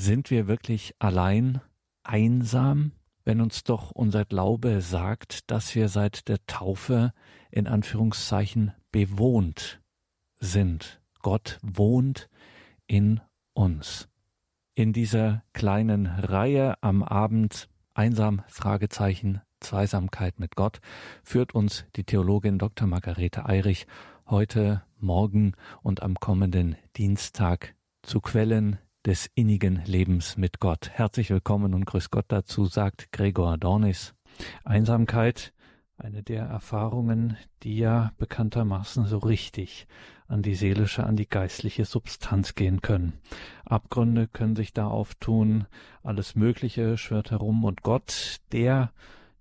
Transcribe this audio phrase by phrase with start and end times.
[0.00, 1.60] Sind wir wirklich allein
[2.04, 2.92] einsam,
[3.24, 7.12] wenn uns doch unser Glaube sagt, dass wir seit der Taufe
[7.50, 9.82] in Anführungszeichen bewohnt
[10.38, 11.00] sind?
[11.20, 12.28] Gott wohnt
[12.86, 13.20] in
[13.54, 14.08] uns.
[14.74, 20.78] In dieser kleinen Reihe am Abend Einsam Fragezeichen Zweisamkeit mit Gott
[21.24, 22.86] führt uns die Theologin Dr.
[22.86, 23.88] Margarete Eirich
[24.28, 28.78] heute, morgen und am kommenden Dienstag zu Quellen
[29.08, 30.90] des innigen Lebens mit Gott.
[30.92, 34.14] Herzlich willkommen und grüß Gott dazu, sagt Gregor Dornis.
[34.66, 35.54] Einsamkeit,
[35.96, 39.86] eine der Erfahrungen, die ja bekanntermaßen so richtig
[40.26, 43.14] an die seelische, an die geistliche Substanz gehen können.
[43.64, 45.66] Abgründe können sich da auftun,
[46.02, 48.92] alles Mögliche schwirrt herum und Gott, der,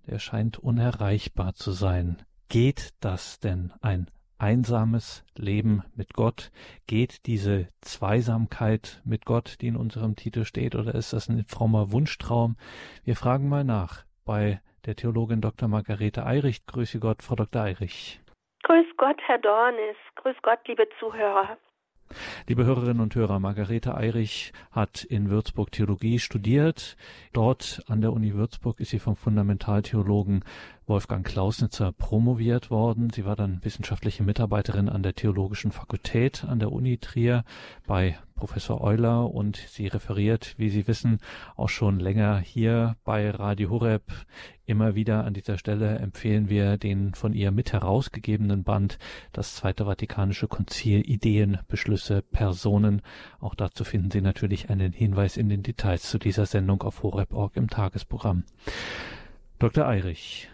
[0.06, 2.24] der scheint unerreichbar zu sein.
[2.48, 6.52] Geht das denn ein einsames Leben mit Gott?
[6.86, 11.92] Geht diese Zweisamkeit mit Gott, die in unserem Titel steht, oder ist das ein frommer
[11.92, 12.56] Wunschtraum?
[13.04, 15.68] Wir fragen mal nach bei der Theologin Dr.
[15.68, 16.66] Margarete Eirich.
[16.66, 17.62] Grüße Gott, Frau Dr.
[17.64, 18.22] Eirich.
[18.64, 19.98] Grüß Gott, Herr Dornis.
[20.16, 21.58] Grüß Gott, liebe Zuhörer.
[22.48, 26.96] Liebe Hörerinnen und Hörer, Margarete Eirich hat in Würzburg Theologie studiert.
[27.34, 30.46] Dort an der Uni Würzburg ist sie vom Fundamentaltheologen
[30.88, 33.10] Wolfgang Klausnitzer promoviert worden.
[33.10, 37.44] Sie war dann wissenschaftliche Mitarbeiterin an der Theologischen Fakultät an der Uni Trier
[37.86, 41.20] bei Professor Euler und sie referiert, wie Sie wissen,
[41.58, 44.04] auch schon länger hier bei Radio Horeb.
[44.66, 48.98] Immer wieder an dieser Stelle empfehlen wir den von ihr mit herausgegebenen Band
[49.34, 53.02] Das Zweite Vatikanische Konzil Ideen, Beschlüsse, Personen.
[53.42, 57.58] Auch dazu finden Sie natürlich einen Hinweis in den Details zu dieser Sendung auf horeb.org
[57.58, 58.44] im Tagesprogramm.
[59.60, 59.86] Dr.
[59.86, 60.50] Eirich,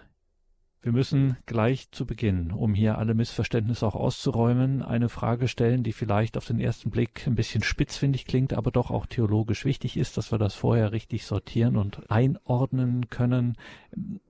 [0.84, 5.94] wir müssen gleich zu Beginn, um hier alle Missverständnisse auch auszuräumen, eine Frage stellen, die
[5.94, 10.17] vielleicht auf den ersten Blick ein bisschen spitzfindig klingt, aber doch auch theologisch wichtig ist,
[10.17, 13.56] dass wir das vorher richtig sortieren und einordnen können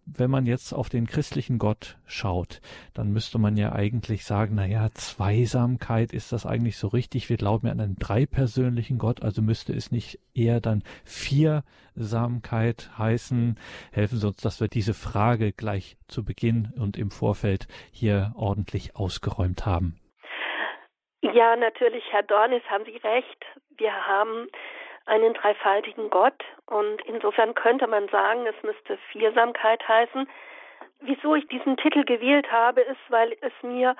[0.05, 2.61] wenn man jetzt auf den christlichen Gott schaut,
[2.93, 7.29] dann müsste man ja eigentlich sagen, na ja, Zweisamkeit ist das eigentlich so richtig.
[7.29, 13.55] Wir glauben ja an einen dreipersönlichen Gott, also müsste es nicht eher dann Viersamkeit heißen.
[13.91, 18.95] Helfen Sie uns, dass wir diese Frage gleich zu Beginn und im Vorfeld hier ordentlich
[18.95, 19.99] ausgeräumt haben.
[21.21, 23.45] Ja, natürlich, Herr Dornis, haben Sie recht.
[23.77, 24.47] Wir haben
[25.05, 26.43] einen dreifaltigen Gott.
[26.65, 30.27] Und insofern könnte man sagen, es müsste Viersamkeit heißen.
[30.99, 33.95] Wieso ich diesen Titel gewählt habe, ist, weil es mir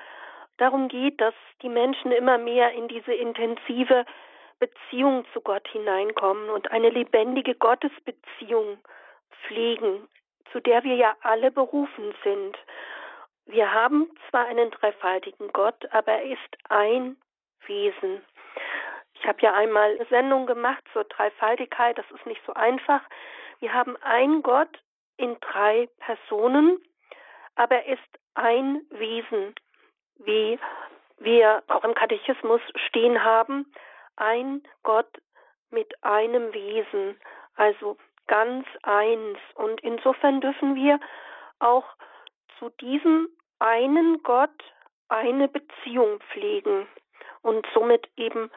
[0.58, 4.04] darum geht, dass die Menschen immer mehr in diese intensive
[4.58, 8.78] Beziehung zu Gott hineinkommen und eine lebendige Gottesbeziehung
[9.46, 10.08] pflegen,
[10.54, 12.56] zu der wir ja alle berufen sind.
[13.44, 17.16] Wir haben zwar einen dreifaltigen Gott, aber er ist ein
[17.66, 18.24] Wesen.
[19.14, 23.02] Ich habe ja einmal eine Sendung gemacht zur Dreifaltigkeit, das ist nicht so einfach.
[23.58, 24.78] Wir haben einen Gott
[25.16, 26.80] in drei Personen,
[27.56, 29.56] aber er ist ein Wesen,
[30.18, 30.60] wie
[31.18, 33.72] wir auch im Katechismus stehen haben,
[34.14, 35.20] ein Gott
[35.70, 37.18] mit einem Wesen,
[37.56, 39.38] also ganz eins.
[39.54, 41.00] Und insofern dürfen wir
[41.58, 41.84] auch
[42.58, 44.50] zu diesem einen Gott
[45.08, 46.86] eine Beziehung pflegen
[47.42, 48.50] und somit eben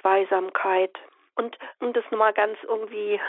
[0.00, 0.96] Zweisamkeit.
[1.36, 3.20] Und um das nochmal ganz irgendwie,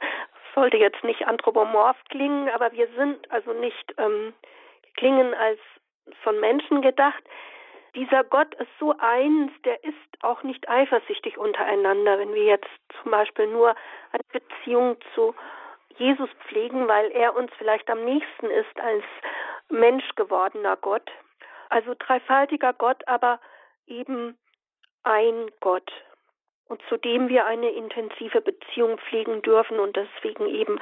[0.54, 4.34] sollte jetzt nicht anthropomorph klingen, aber wir sind also nicht, ähm,
[4.96, 5.60] klingen als
[6.22, 7.22] von Menschen gedacht.
[7.96, 12.68] Dieser Gott ist so eins, der ist auch nicht eifersüchtig untereinander, wenn wir jetzt
[13.02, 13.74] zum Beispiel nur
[14.12, 15.34] eine Beziehung zu
[15.96, 19.02] Jesus pflegen, weil er uns vielleicht am nächsten ist als
[19.70, 21.10] Mensch gewordener Gott.
[21.70, 23.40] Also dreifaltiger Gott, aber
[23.86, 24.36] eben
[25.02, 25.90] ein Gott
[26.68, 30.78] und zu dem wir eine intensive Beziehung pflegen dürfen und deswegen eben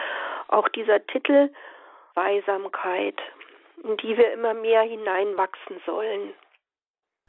[0.49, 1.53] auch dieser Titel
[2.15, 3.21] Weisamkeit,
[3.85, 6.35] in die wir immer mehr hineinwachsen sollen.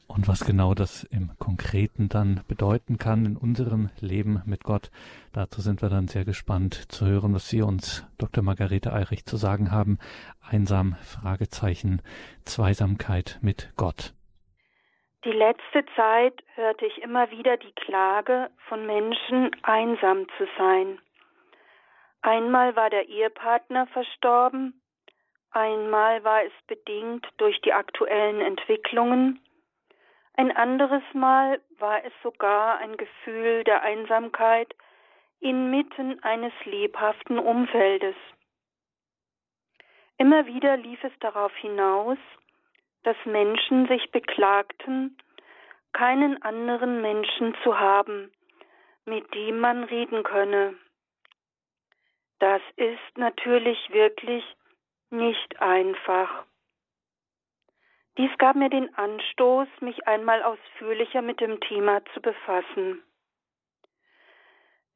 [0.08, 4.92] Und was genau das im Konkreten dann bedeuten kann in unserem Leben mit Gott,
[5.34, 8.44] dazu sind wir dann sehr gespannt zu hören, was Sie uns, Dr.
[8.44, 9.98] Margarete Eirich, zu sagen haben.
[10.42, 12.02] Einsam, Fragezeichen,
[12.46, 14.14] Zweisamkeit mit Gott.
[15.26, 21.00] Die letzte Zeit hörte ich immer wieder die Klage von Menschen, einsam zu sein.
[22.22, 24.80] Einmal war der Ehepartner verstorben,
[25.50, 29.40] einmal war es bedingt durch die aktuellen Entwicklungen,
[30.38, 34.76] ein anderes Mal war es sogar ein Gefühl der Einsamkeit
[35.40, 38.16] inmitten eines lebhaften Umfeldes.
[40.18, 42.18] Immer wieder lief es darauf hinaus,
[43.04, 45.18] dass Menschen sich beklagten,
[45.94, 48.32] keinen anderen Menschen zu haben,
[49.06, 50.76] mit dem man reden könne.
[52.40, 54.44] Das ist natürlich wirklich
[55.10, 56.46] nicht einfach.
[58.18, 63.04] Dies gab mir den Anstoß, mich einmal ausführlicher mit dem Thema zu befassen.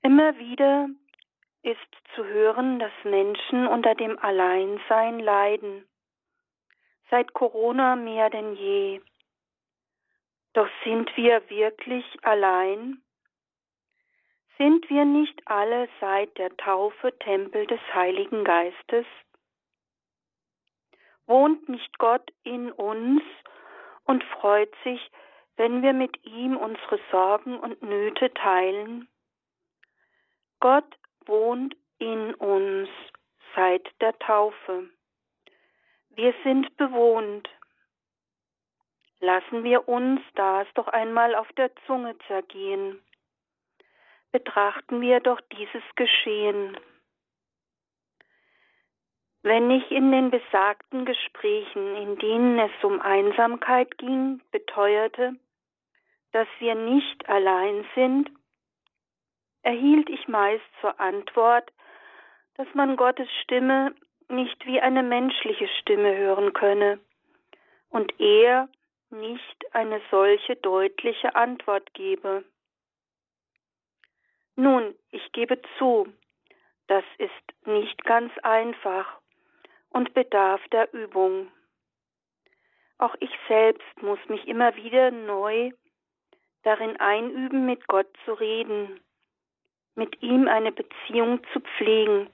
[0.02, 0.88] Immer wieder
[1.62, 1.80] ist
[2.16, 5.86] zu hören, dass Menschen unter dem Alleinsein leiden.
[7.10, 9.02] Seit Corona mehr denn je.
[10.54, 13.02] Doch sind wir wirklich allein?
[14.58, 19.06] Sind wir nicht alle seit der Taufe Tempel des Heiligen Geistes?
[21.30, 23.22] Wohnt nicht Gott in uns
[24.04, 25.00] und freut sich,
[25.56, 29.08] wenn wir mit ihm unsere Sorgen und Nöte teilen?
[30.60, 32.90] Gott wohnt in uns
[33.56, 34.90] seit der Taufe.
[36.10, 37.48] Wir sind bewohnt.
[39.20, 43.02] Lassen wir uns das doch einmal auf der Zunge zergehen.
[44.32, 46.78] Betrachten wir doch dieses Geschehen.
[49.42, 55.34] Wenn ich in den besagten Gesprächen, in denen es um Einsamkeit ging, beteuerte,
[56.34, 58.30] dass wir nicht allein sind,
[59.62, 61.72] erhielt ich meist zur Antwort,
[62.56, 63.96] dass man Gottes Stimme
[64.28, 67.00] nicht wie eine menschliche Stimme hören könne
[67.90, 68.68] und er
[69.10, 72.44] nicht eine solche deutliche Antwort gebe.
[74.58, 76.12] Nun, ich gebe zu,
[76.88, 79.20] das ist nicht ganz einfach
[79.90, 81.52] und bedarf der Übung.
[82.98, 85.72] Auch ich selbst muss mich immer wieder neu
[86.64, 89.00] darin einüben, mit Gott zu reden,
[89.96, 92.30] mit ihm eine Beziehung zu pflegen.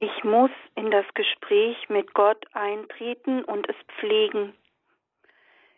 [0.00, 4.52] Ich muss in das Gespräch mit Gott eintreten und es pflegen.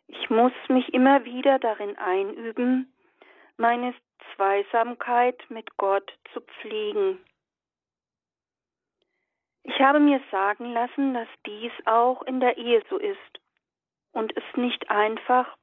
[0.09, 2.91] Ich muss mich immer wieder darin einüben,
[3.59, 3.95] meine
[4.35, 7.19] Zweisamkeit mit Gott zu pflegen.
[9.65, 13.41] Ich habe mir sagen lassen, dass dies auch in der Ehe so ist
[14.13, 15.57] und es nicht einfach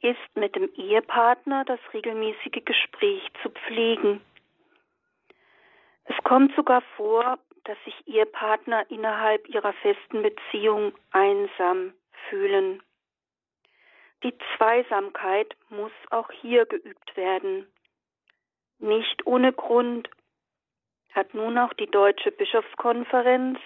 [0.00, 4.20] ist, mit dem Ehepartner das regelmäßige Gespräch zu pflegen.
[6.04, 11.92] Es kommt sogar vor, dass sich Ehepartner innerhalb ihrer festen Beziehung einsam
[12.28, 12.82] fühlen.
[14.22, 17.66] Die Zweisamkeit muss auch hier geübt werden.
[18.78, 20.08] Nicht ohne Grund
[21.18, 23.58] hat nun auch die Deutsche Bischofskonferenz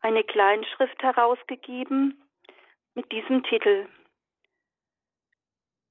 [0.00, 2.20] eine Kleinschrift herausgegeben
[2.96, 3.86] mit diesem Titel.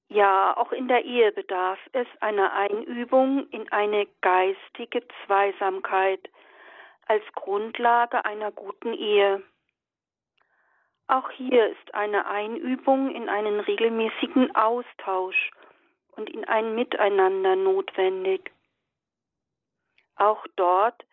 [0.10, 6.30] Ja, auch in der Ehe bedarf es einer Einübung in eine geistige Zweisamkeit
[7.06, 9.42] als Grundlage einer guten Ehe.
[11.07, 15.51] Auch hier ist eine Einübung in einen regelmäßigen Austausch
[16.18, 18.51] und in ein Miteinander notwendig.
[20.19, 21.06] Auch dort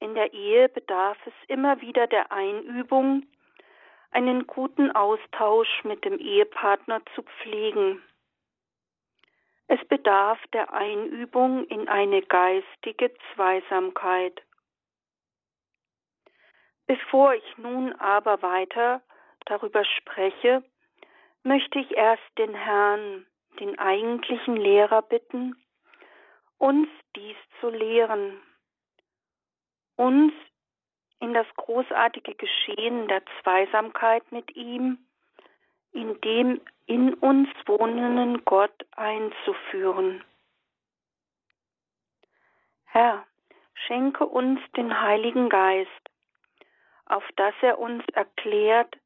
[0.00, 3.26] in der Ehe bedarf es immer wieder der Einübung,
[4.10, 8.02] einen guten Austausch mit dem Ehepartner zu pflegen.
[9.66, 14.42] Es bedarf der Einübung in eine geistige Zweisamkeit.
[16.86, 19.00] Bevor ich nun aber weiter
[19.46, 20.62] darüber spreche,
[21.44, 23.26] möchte ich erst den Herrn,
[23.58, 25.56] den eigentlichen Lehrer, bitten,
[26.58, 28.38] uns dies zu lehren
[30.00, 30.32] uns
[31.20, 34.98] in das großartige Geschehen der Zweisamkeit mit ihm,
[35.92, 40.24] in dem in uns wohnenden Gott einzuführen.
[42.86, 43.26] Herr,
[43.74, 45.90] schenke uns den Heiligen Geist,
[47.04, 48.96] auf dass er uns erklärt,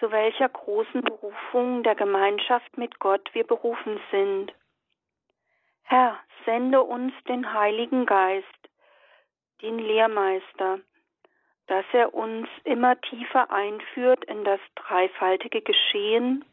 [0.00, 4.52] zu welcher großen Berufung der Gemeinschaft mit Gott wir berufen sind.
[5.84, 8.55] Herr, sende uns den Heiligen Geist,
[9.62, 10.80] den Lehrmeister,
[11.66, 16.44] dass er uns immer tiefer einführt in das dreifaltige Geschehen,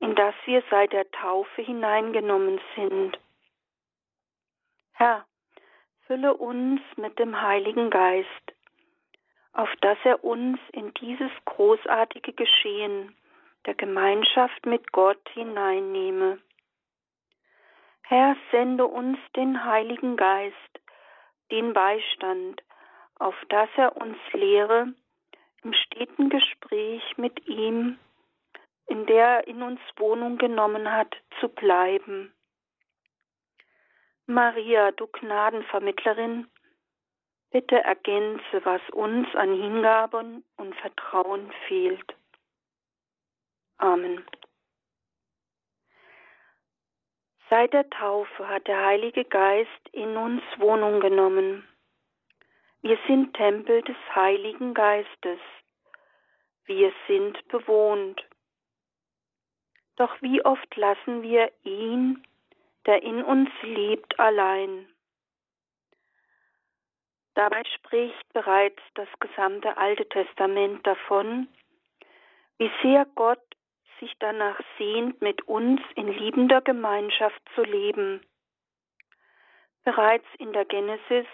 [0.00, 3.18] in das wir seit der Taufe hineingenommen sind.
[4.92, 5.26] Herr,
[6.06, 8.28] fülle uns mit dem Heiligen Geist,
[9.52, 13.16] auf dass er uns in dieses großartige Geschehen
[13.66, 16.38] der Gemeinschaft mit Gott hineinnehme.
[18.02, 20.54] Herr, sende uns den Heiligen Geist,
[21.50, 22.62] den Beistand,
[23.18, 24.92] auf dass er uns lehre,
[25.62, 27.98] im steten Gespräch mit ihm,
[28.86, 32.32] in der er in uns Wohnung genommen hat, zu bleiben.
[34.26, 36.48] Maria, du Gnadenvermittlerin,
[37.50, 42.14] bitte ergänze, was uns an Hingaben und Vertrauen fehlt.
[43.78, 44.24] Amen.
[47.48, 51.66] Seit der Taufe hat der Heilige Geist in uns Wohnung genommen.
[52.82, 55.38] Wir sind Tempel des Heiligen Geistes.
[56.64, 58.20] Wir sind bewohnt.
[59.94, 62.26] Doch wie oft lassen wir ihn,
[62.84, 64.88] der in uns lebt, allein?
[67.34, 71.48] Dabei spricht bereits das gesamte Alte Testament davon,
[72.58, 73.45] wie sehr Gott
[74.00, 78.20] sich danach sehnt, mit uns in liebender Gemeinschaft zu leben.
[79.84, 81.26] Bereits in der Genesis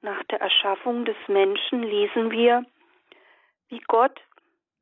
[0.00, 2.64] nach der Erschaffung des Menschen lesen wir,
[3.68, 4.20] wie Gott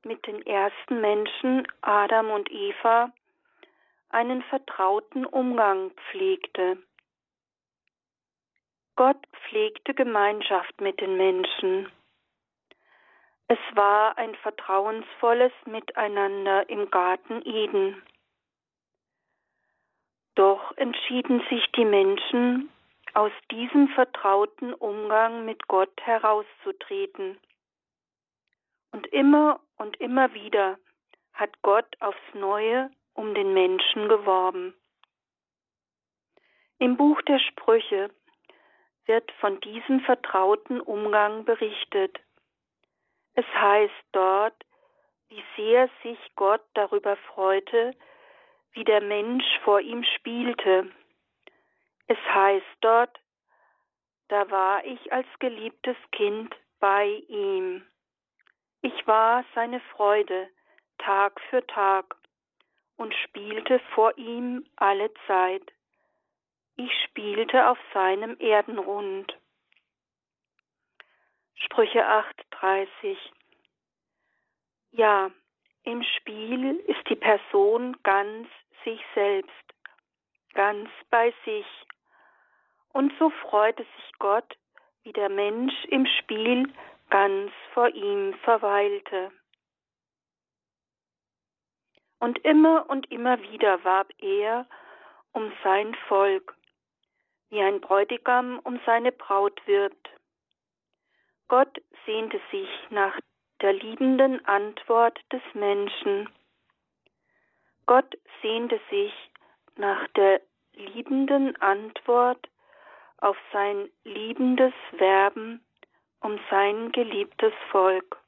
[0.04, 3.12] mit den ersten Menschen Adam und Eva
[4.10, 6.78] einen vertrauten Umgang pflegte.
[8.96, 11.90] Gott pflegte Gemeinschaft mit den Menschen.
[13.48, 18.02] Es war ein vertrauensvolles Miteinander im Garten Eden.
[20.34, 22.70] Doch entschieden sich die Menschen,
[23.12, 27.38] aus diesem vertrauten Umgang mit Gott herauszutreten.
[28.90, 30.78] Und immer und immer wieder
[31.32, 34.74] hat Gott aufs neue um den Menschen geworben.
[36.78, 38.10] Im Buch der Sprüche
[39.06, 42.18] wird von diesem vertrauten Umgang berichtet.
[43.34, 44.54] Es heißt dort,
[45.28, 47.92] wie sehr sich Gott darüber freute,
[48.72, 50.90] wie der Mensch vor ihm spielte.
[52.06, 53.18] Es heißt dort,
[54.28, 57.86] da war ich als geliebtes Kind bei ihm.
[58.82, 60.48] Ich war seine Freude
[60.98, 62.16] Tag für Tag
[62.96, 65.62] und spielte vor ihm alle Zeit.
[66.76, 69.36] Ich spielte auf seinem Erdenrund.
[71.54, 73.16] Sprüche 8,30
[74.92, 75.30] Ja,
[75.84, 78.48] im Spiel ist die Person ganz
[78.84, 79.74] sich selbst,
[80.54, 81.66] ganz bei sich.
[82.92, 84.56] Und so freute sich Gott,
[85.02, 86.72] wie der Mensch im Spiel
[87.10, 89.30] ganz vor ihm verweilte.
[92.18, 94.66] Und immer und immer wieder warb er
[95.32, 96.56] um sein Volk,
[97.50, 100.08] wie ein Bräutigam um seine Braut wirbt.
[101.48, 103.18] Gott sehnte sich nach
[103.60, 106.28] der liebenden Antwort des Menschen.
[107.86, 109.12] Gott sehnte sich
[109.76, 110.40] nach der
[110.74, 112.48] liebenden Antwort
[113.18, 115.64] auf sein liebendes Werben
[116.20, 118.18] um sein geliebtes Volk.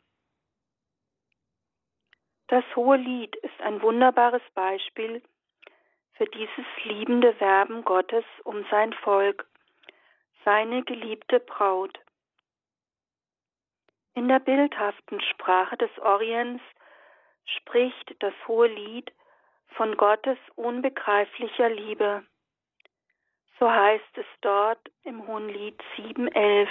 [2.48, 5.22] Das hohe Lied ist ein wunderbares Beispiel
[6.12, 9.46] für dieses liebende Werben Gottes um sein Volk,
[10.44, 11.98] seine geliebte Braut.
[14.16, 16.62] In der bildhaften Sprache des Orients
[17.44, 19.12] spricht das hohe Lied
[19.76, 22.24] von Gottes unbegreiflicher Liebe.
[23.58, 26.66] So heißt es dort im Hohen Lied 7.11.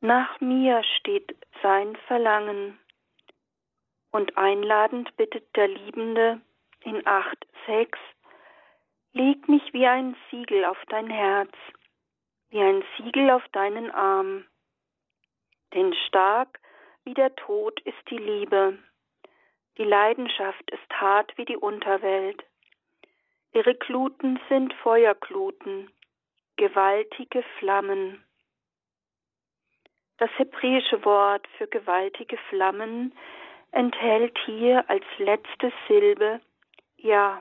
[0.00, 2.78] Nach mir steht sein Verlangen.
[4.12, 6.40] Und einladend bittet der Liebende
[6.82, 7.94] in 8.6,
[9.12, 11.52] leg mich wie ein Siegel auf dein Herz,
[12.48, 14.46] wie ein Siegel auf deinen Arm.
[15.74, 16.60] Denn stark
[17.04, 18.78] wie der Tod ist die Liebe,
[19.78, 22.44] die Leidenschaft ist hart wie die Unterwelt.
[23.52, 25.90] Ihre Gluten sind Feuergluten,
[26.56, 28.22] gewaltige Flammen.
[30.18, 33.16] Das hebräische Wort für gewaltige Flammen
[33.72, 36.40] enthält hier als letzte Silbe
[36.96, 37.40] Ja,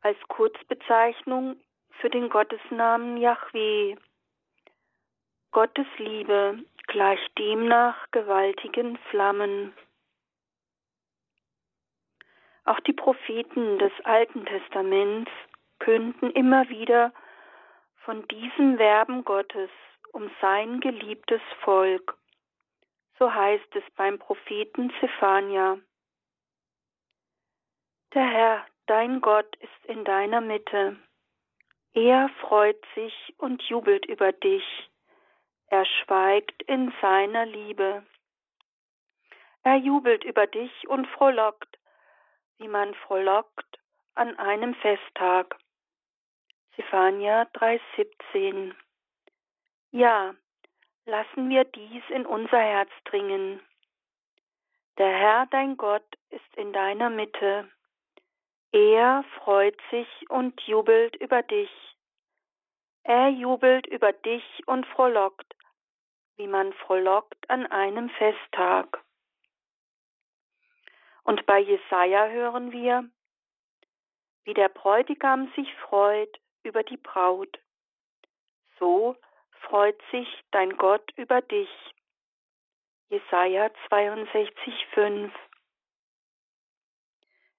[0.00, 1.60] als Kurzbezeichnung
[2.00, 3.94] für den Gottesnamen Yahweh.
[5.52, 6.64] Gottes Liebe
[6.96, 9.74] gleicht demnach gewaltigen Flammen.
[12.64, 15.30] Auch die Propheten des Alten Testaments
[15.78, 17.12] künden immer wieder
[17.96, 19.68] von diesem Werben Gottes
[20.14, 22.16] um sein geliebtes Volk.
[23.18, 25.78] So heißt es beim Propheten Zephania.
[28.14, 30.96] Der Herr, dein Gott, ist in deiner Mitte.
[31.92, 34.64] Er freut sich und jubelt über dich
[35.68, 38.06] er schweigt in seiner Liebe.
[39.62, 41.78] Er jubelt über dich und frohlockt,
[42.58, 43.78] wie man frohlockt
[44.14, 45.56] an einem Festtag.
[46.76, 48.74] Zephania 3,17
[49.90, 50.34] Ja,
[51.04, 53.60] lassen wir dies in unser Herz dringen.
[54.98, 57.68] Der Herr dein Gott ist in deiner Mitte.
[58.72, 61.70] Er freut sich und jubelt über dich.
[63.02, 65.55] Er jubelt über dich und frohlockt,
[66.36, 69.02] wie man frohlockt an einem Festtag.
[71.24, 73.08] Und bei Jesaja hören wir,
[74.44, 77.58] wie der Bräutigam sich freut über die Braut.
[78.78, 79.16] So
[79.62, 81.70] freut sich dein Gott über dich.
[83.08, 85.32] Jesaja 62, 5.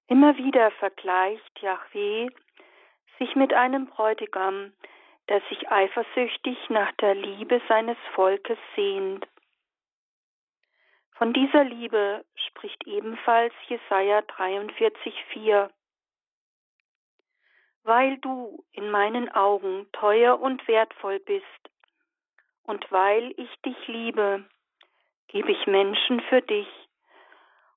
[0.06, 2.28] Immer wieder vergleicht Yahweh
[3.18, 4.72] sich mit einem Bräutigam,
[5.28, 9.26] der sich eifersüchtig nach der Liebe seines Volkes sehnt.
[11.12, 15.68] Von dieser Liebe spricht ebenfalls Jesaja 43,4.
[17.82, 21.44] Weil du in meinen Augen teuer und wertvoll bist
[22.62, 24.44] und weil ich dich liebe,
[25.28, 26.68] gebe ich Menschen für dich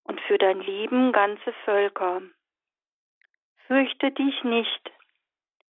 [0.03, 2.21] und für dein Leben ganze Völker.
[3.67, 4.91] Fürchte dich nicht,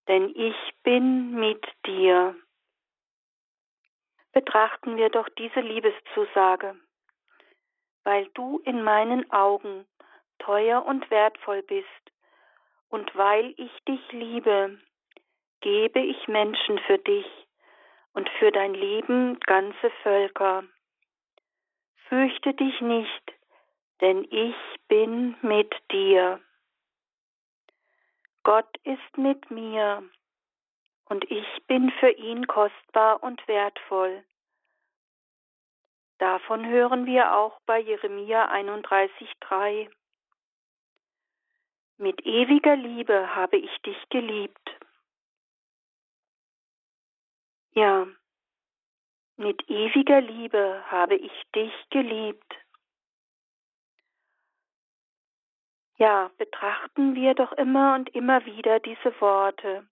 [0.08, 2.36] denn ich bin mit dir.
[4.32, 6.76] Betrachten wir doch diese Liebeszusage
[8.04, 9.86] weil du in meinen Augen
[10.40, 11.88] teuer und wertvoll bist,
[12.90, 14.78] und weil ich dich liebe,
[15.62, 17.26] gebe ich Menschen für dich
[18.14, 20.66] und für dein Leben ganze Völker.
[22.10, 23.34] Fürchte dich nicht,
[24.02, 24.56] denn ich
[24.90, 26.42] bin mit dir.
[28.44, 30.04] Gott ist mit mir,
[31.06, 34.24] und ich bin für ihn kostbar und wertvoll.
[36.20, 39.90] Davon hören wir auch bei Jeremia 31,3.
[41.98, 44.70] Mit ewiger Liebe habe ich dich geliebt.
[47.74, 48.08] Ja,
[49.36, 52.61] mit ewiger Liebe habe ich dich geliebt.
[56.02, 59.88] Ja, betrachten wir doch immer und immer wieder diese Worte.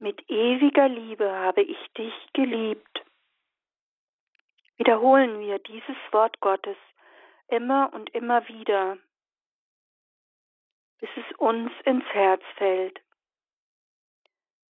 [0.00, 3.04] Mit ewiger Liebe habe ich dich geliebt
[4.80, 6.76] wiederholen wir dieses Wort Gottes
[7.48, 8.96] immer und immer wieder,
[10.98, 12.98] bis es uns ins Herz fällt.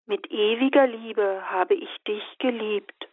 [0.06, 3.08] Mit ewiger Liebe habe ich dich geliebt.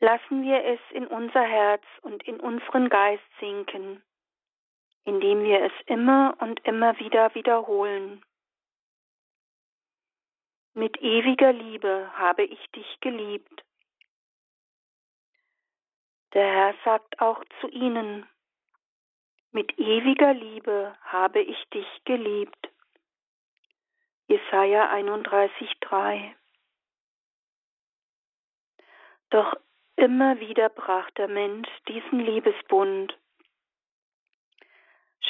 [0.00, 4.02] Lassen wir es in unser Herz und in unseren Geist sinken,
[5.04, 8.24] indem wir es immer und immer wieder wiederholen.
[10.74, 13.64] Mit ewiger Liebe habe ich dich geliebt.
[16.32, 18.26] Der Herr sagt auch zu ihnen,
[19.52, 22.70] mit ewiger Liebe habe ich dich geliebt.
[24.26, 26.34] Jesaja 31,3
[29.30, 29.54] Doch
[29.94, 33.16] immer wieder brach der Mensch diesen Liebesbund.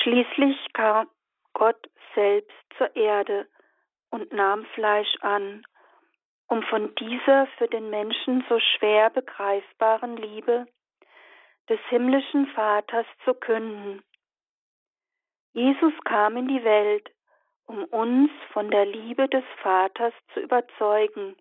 [0.04, 1.08] Schließlich kam
[1.54, 3.48] Gott selbst zur Erde
[4.10, 5.64] und nahm Fleisch an,
[6.46, 10.66] um von dieser für den Menschen so schwer begreifbaren Liebe
[11.70, 14.02] des himmlischen Vaters zu künden.
[15.54, 17.10] Jesus kam in die Welt,
[17.64, 21.34] um uns von der Liebe des Vaters zu überzeugen.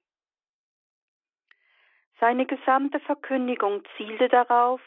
[2.22, 4.80] Seine gesamte Verkündigung zielte darauf,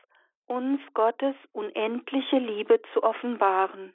[0.46, 3.94] uns Gottes unendliche Liebe zu offenbaren.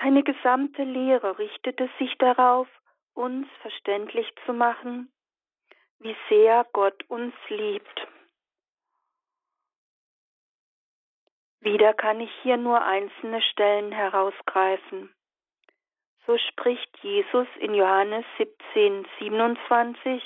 [0.00, 2.68] Seine gesamte Lehre richtete sich darauf,
[3.14, 5.12] uns verständlich zu machen,
[6.00, 8.08] wie sehr Gott uns liebt.
[11.60, 15.14] Wieder kann ich hier nur einzelne Stellen herausgreifen.
[16.26, 20.22] So spricht Jesus in Johannes 17, 27,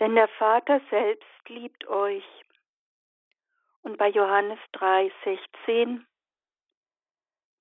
[0.00, 2.24] denn der Vater selbst liebt euch.
[3.82, 6.06] Und bei Johannes 3, 16,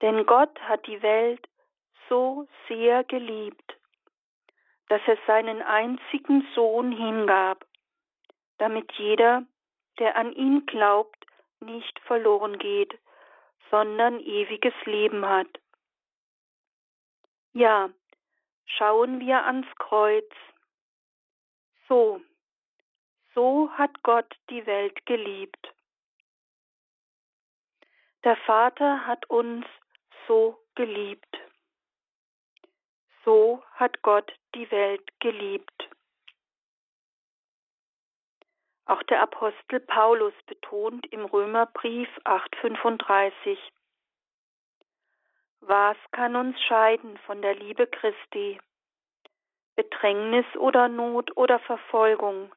[0.01, 1.47] denn Gott hat die Welt
[2.09, 3.77] so sehr geliebt,
[4.89, 7.65] dass er seinen einzigen Sohn hingab,
[8.57, 9.43] damit jeder,
[9.99, 11.25] der an ihn glaubt,
[11.59, 12.99] nicht verloren geht,
[13.71, 15.47] sondern ewiges Leben hat.
[17.53, 17.89] Ja,
[18.65, 20.29] schauen wir ans Kreuz.
[21.87, 22.21] So,
[23.33, 25.73] so hat Gott die Welt geliebt.
[28.23, 29.65] Der Vater hat uns
[30.27, 31.37] so geliebt.
[33.23, 35.89] So hat Gott die Welt geliebt.
[38.85, 43.57] Auch der Apostel Paulus betont im Römerbrief 8:35
[45.61, 48.59] Was kann uns scheiden von der Liebe Christi?
[49.75, 52.53] Bedrängnis oder Not oder Verfolgung,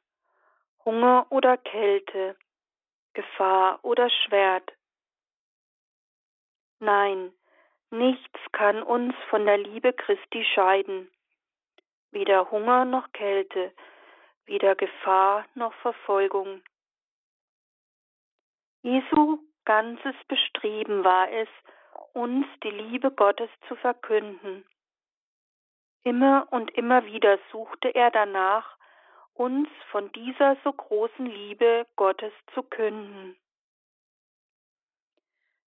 [0.84, 2.36] Hunger oder Kälte,
[3.14, 4.72] Gefahr oder Schwert?
[6.80, 7.32] Nein,
[7.90, 11.10] nichts kann uns von der Liebe Christi scheiden,
[12.12, 13.72] weder Hunger noch Kälte,
[14.46, 16.62] weder Gefahr noch Verfolgung.
[18.82, 21.48] Jesu ganzes Bestreben war es,
[22.14, 24.64] uns die Liebe Gottes zu verkünden.
[26.04, 28.76] Immer und immer wieder suchte er danach,
[29.34, 33.36] uns von dieser so großen Liebe Gottes zu künden.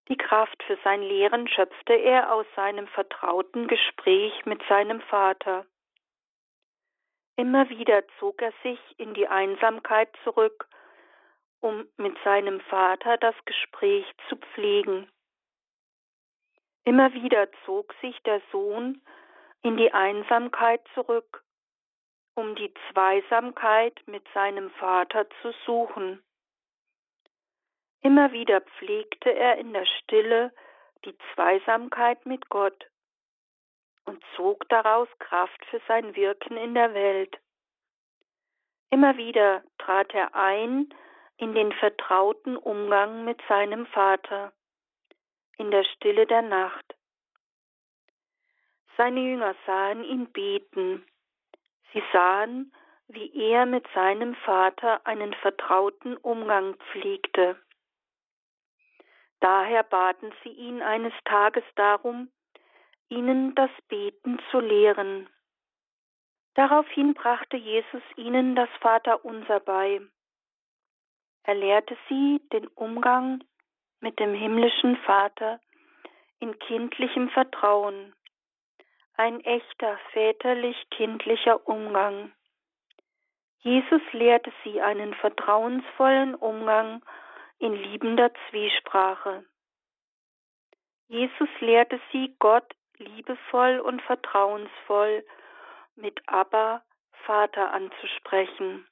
[0.08, 5.64] Die Kraft für sein Lehren schöpfte er aus seinem vertrauten Gespräch mit seinem Vater.
[7.36, 10.68] Immer wieder zog er sich in die Einsamkeit zurück,
[11.60, 15.10] um mit seinem Vater das Gespräch zu pflegen.
[16.84, 19.00] Immer wieder zog sich der Sohn
[19.62, 21.44] in die Einsamkeit zurück,
[22.34, 26.22] um die Zweisamkeit mit seinem Vater zu suchen.
[28.00, 30.52] Immer wieder pflegte er in der Stille
[31.04, 32.86] die Zweisamkeit mit Gott
[34.04, 37.38] und zog daraus Kraft für sein Wirken in der Welt.
[38.90, 40.92] Immer wieder trat er ein
[41.36, 44.52] in den vertrauten Umgang mit seinem Vater,
[45.56, 46.94] in der Stille der Nacht.
[48.96, 51.04] Seine Jünger sahen ihn beten.
[51.92, 52.72] Sie sahen,
[53.08, 57.56] wie er mit seinem Vater einen vertrauten Umgang pflegte.
[59.40, 62.30] Daher baten sie ihn eines Tages darum,
[63.08, 65.28] ihnen das Beten zu lehren.
[66.54, 70.00] Daraufhin brachte Jesus ihnen das Vaterunser bei.
[71.44, 73.42] Er lehrte sie den Umgang
[74.00, 75.60] mit dem himmlischen Vater
[76.38, 78.14] in kindlichem Vertrauen,
[79.16, 82.32] ein echter väterlich-kindlicher Umgang.
[83.58, 87.04] Jesus lehrte sie einen vertrauensvollen Umgang
[87.58, 89.44] in liebender Zwiesprache.
[91.06, 95.24] Jesus lehrte sie, Gott liebevoll und vertrauensvoll
[95.94, 96.82] mit Abba,
[97.24, 98.86] Vater anzusprechen.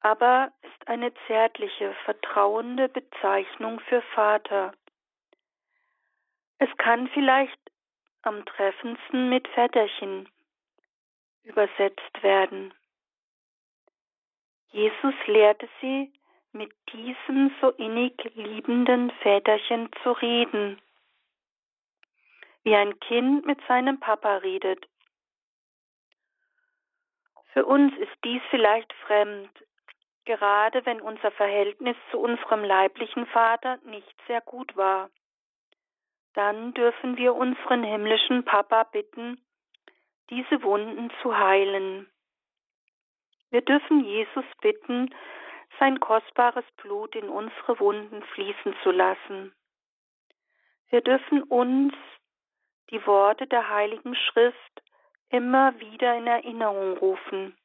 [0.00, 4.72] Abba ist eine zärtliche, vertrauende Bezeichnung für Vater.
[6.58, 7.71] Es kann vielleicht
[8.22, 10.28] am treffendsten mit Väterchen
[11.44, 12.72] übersetzt werden.
[14.70, 16.12] Jesus lehrte sie,
[16.52, 20.80] mit diesem so innig liebenden Väterchen zu reden
[22.64, 24.86] wie ein Kind mit seinem Papa redet.
[27.52, 29.50] Für uns ist dies vielleicht fremd,
[30.24, 35.10] gerade wenn unser Verhältnis zu unserem leiblichen Vater nicht sehr gut war.
[36.34, 39.44] Dann dürfen wir unseren himmlischen Papa bitten,
[40.30, 42.10] diese Wunden zu heilen.
[43.50, 45.14] Wir dürfen Jesus bitten,
[45.78, 49.54] sein kostbares Blut in unsere Wunden fließen zu lassen.
[50.88, 51.94] Wir dürfen uns
[52.90, 54.82] die Worte der Heiligen Schrift
[55.28, 57.56] immer wieder in Erinnerung rufen.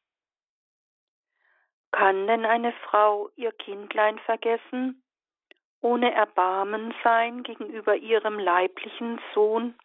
[1.91, 5.03] Kann denn eine Frau ihr Kindlein vergessen,
[5.81, 9.77] ohne Erbarmen sein gegenüber ihrem leiblichen Sohn?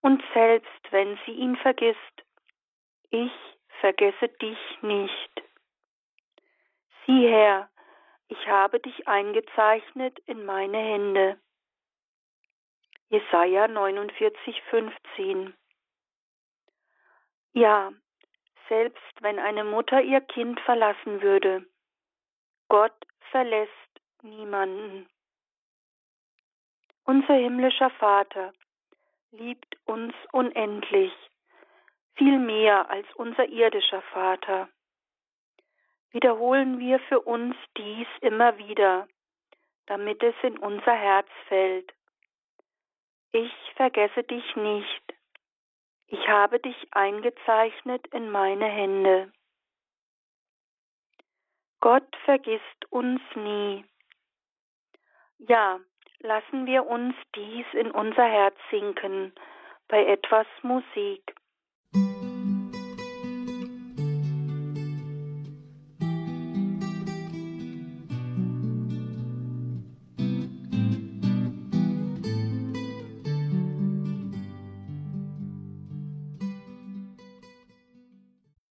[0.00, 2.24] Und selbst wenn sie ihn vergisst,
[3.10, 3.32] ich
[3.80, 5.42] vergesse dich nicht.
[7.06, 7.68] Sieh her,
[8.28, 11.38] ich habe dich eingezeichnet in meine Hände.
[13.08, 15.54] Jesaja 49, 15.
[17.52, 17.92] Ja,
[18.68, 21.64] selbst wenn eine Mutter ihr Kind verlassen würde,
[22.68, 22.96] Gott
[23.30, 23.70] verlässt
[24.24, 25.08] niemanden.
[27.04, 28.52] Unser himmlischer Vater
[29.30, 31.12] liebt uns unendlich,
[32.14, 34.68] viel mehr als unser irdischer Vater.
[36.10, 39.08] Wiederholen wir für uns dies immer wieder,
[39.86, 41.92] damit es in unser Herz fällt.
[43.32, 45.14] Ich vergesse dich nicht.
[46.06, 49.32] Ich habe dich eingezeichnet in meine Hände.
[51.80, 53.84] Gott vergisst uns nie.
[55.46, 55.78] Ja,
[56.20, 59.32] lassen wir uns dies in unser Herz sinken
[59.88, 61.34] bei etwas Musik.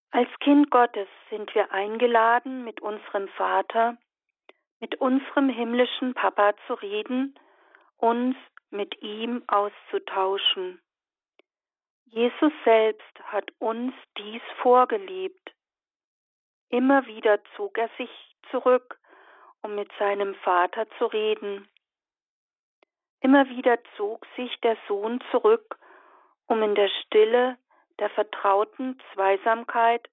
[0.09, 3.97] Als Kind Gottes sind wir eingeladen, mit unserem Vater,
[4.83, 7.39] mit unserem himmlischen Papa zu reden,
[7.99, 8.35] uns
[8.69, 10.81] mit ihm auszutauschen.
[12.03, 15.55] Jesus selbst hat uns dies vorgelebt.
[16.67, 18.09] Immer wieder zog er sich
[18.51, 18.99] zurück,
[19.61, 21.65] um mit seinem Vater zu reden.
[23.21, 25.79] Immer wieder zog sich der Sohn zurück,
[26.47, 27.57] um in der Stille
[27.99, 30.09] der vertrauten Zweisamkeit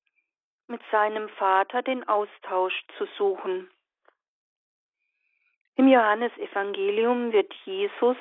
[0.69, 3.69] mit seinem Vater den Austausch zu suchen.
[5.81, 8.19] Im Johannesevangelium wird Jesus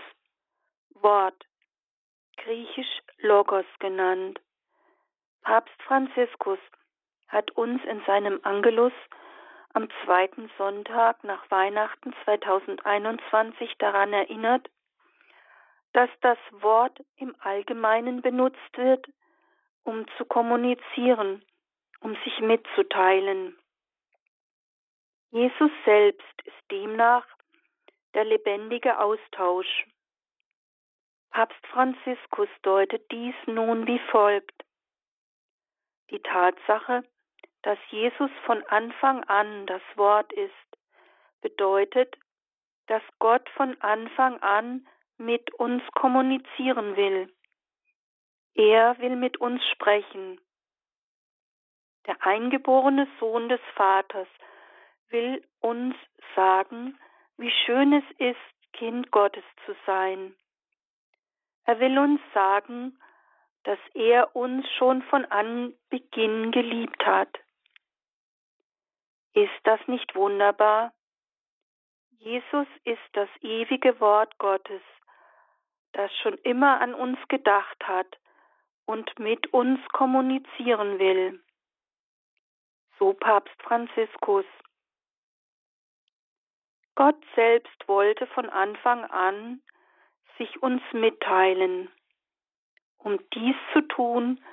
[0.91, 1.45] Wort,
[2.38, 4.39] griechisch Logos genannt.
[5.41, 6.60] Papst Franziskus
[7.28, 8.93] hat uns in seinem Angelus
[9.74, 14.69] am zweiten Sonntag nach Weihnachten 2021 daran erinnert,
[15.91, 19.06] dass das Wort im Allgemeinen benutzt wird,
[19.84, 21.43] um zu kommunizieren,
[22.00, 23.60] um sich mitzuteilen.
[25.32, 27.28] Jesus selbst ist demnach
[28.13, 29.88] der lebendige Austausch.
[31.32, 34.63] Papst Franziskus deutet dies nun wie folgt.
[36.10, 37.04] Die Tatsache,
[37.62, 40.52] dass Jesus von Anfang an das Wort ist,
[41.41, 42.17] bedeutet,
[42.88, 47.32] dass Gott von Anfang an mit uns kommunizieren will.
[48.56, 50.41] Er will mit uns sprechen.
[52.08, 54.28] Der eingeborene Sohn des Vaters
[55.10, 55.95] will uns
[56.36, 56.98] sagen,
[57.39, 60.36] wie schön es ist, Kind Gottes zu sein.
[61.65, 62.99] Er will uns sagen,
[63.63, 67.39] dass er uns schon von Anbeginn geliebt hat.
[69.34, 70.93] Ist das nicht wunderbar?
[72.17, 74.82] Jesus ist das ewige Wort Gottes,
[75.93, 78.17] das schon immer an uns gedacht hat
[78.86, 81.41] und mit uns kommunizieren will.
[82.97, 84.45] So Papst Franziskus.
[87.00, 89.62] Gott selbst wollte von Anfang an
[90.38, 91.90] sich uns mitteilen.
[92.98, 94.44] Um dies zu tun,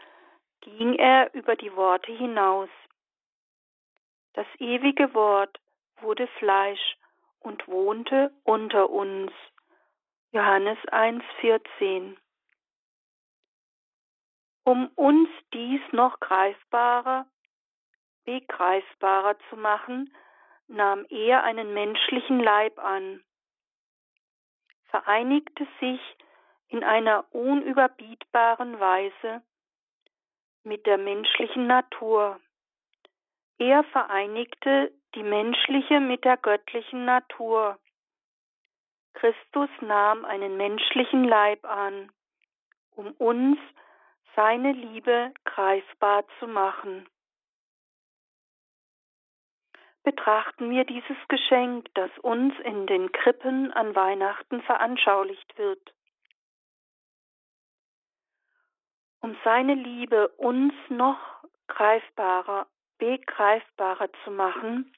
[0.60, 2.68] ging er über die Worte hinaus.
[4.34, 5.58] Das ewige Wort
[6.00, 6.96] wurde Fleisch
[7.40, 9.32] und wohnte unter uns.
[10.30, 12.16] Johannes 1,14
[14.62, 17.26] Um uns dies noch greifbarer,
[18.24, 20.14] begreifbarer zu machen,
[20.68, 23.22] nahm er einen menschlichen Leib an,
[24.86, 26.00] vereinigte sich
[26.68, 29.42] in einer unüberbietbaren Weise
[30.64, 32.40] mit der menschlichen Natur.
[33.58, 37.78] Er vereinigte die menschliche mit der göttlichen Natur.
[39.14, 42.10] Christus nahm einen menschlichen Leib an,
[42.90, 43.58] um uns
[44.34, 47.08] seine Liebe greifbar zu machen.
[50.06, 55.92] Betrachten wir dieses Geschenk, das uns in den Krippen an Weihnachten veranschaulicht wird.
[59.20, 61.18] Um seine Liebe uns noch
[61.66, 64.94] greifbarer, begreifbarer zu machen,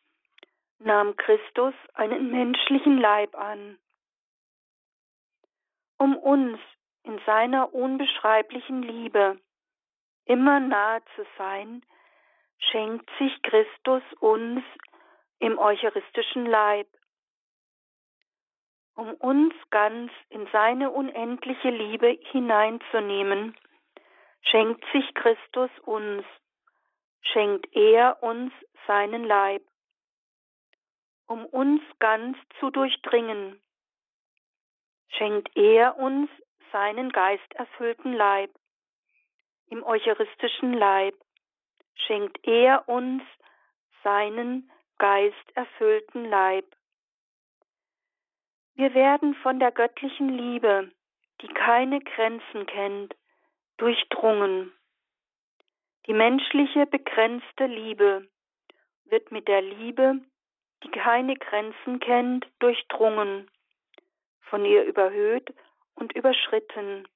[0.79, 3.79] nahm Christus einen menschlichen Leib an.
[5.97, 6.59] Um uns
[7.05, 9.41] in seiner unbeschreiblichen Liebe
[10.27, 11.83] immer nahe zu sein,
[12.59, 14.63] schenkt sich Christus uns
[15.39, 16.89] im eucharistischen Leib,
[18.95, 23.57] um uns ganz in seine unendliche Liebe hineinzunehmen,
[24.43, 26.25] schenkt sich Christus uns,
[27.21, 28.53] schenkt er uns
[28.87, 29.63] seinen Leib,
[31.27, 33.61] um uns ganz zu durchdringen,
[35.11, 36.31] schenkt er uns
[36.73, 38.51] seinen geisterfüllten Leib.
[39.67, 41.15] Im eucharistischen Leib
[41.95, 43.23] schenkt er uns
[44.03, 46.65] seinen geisterfüllten Leib.
[48.75, 50.93] Wir werden von der göttlichen Liebe,
[51.41, 53.15] die keine Grenzen kennt,
[53.77, 54.73] durchdrungen.
[56.07, 58.29] Die menschliche begrenzte Liebe
[59.05, 60.21] wird mit der Liebe,
[60.83, 63.51] die keine Grenzen kennt, durchdrungen,
[64.43, 65.53] von ihr überhöht
[65.95, 67.07] und überschritten,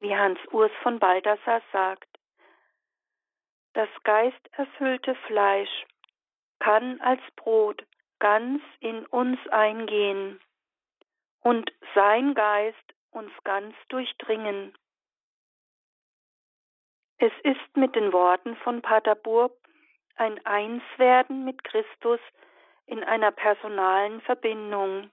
[0.00, 2.08] wie Hans Urs von Balthasar sagt.
[3.74, 5.86] Das geisterfüllte Fleisch
[6.62, 7.84] kann als Brot
[8.20, 10.40] ganz in uns eingehen
[11.40, 14.72] und sein Geist uns ganz durchdringen.
[17.18, 19.58] Es ist mit den Worten von Pater Burb
[20.14, 22.20] ein Einswerden mit Christus
[22.86, 25.10] in einer personalen Verbindung.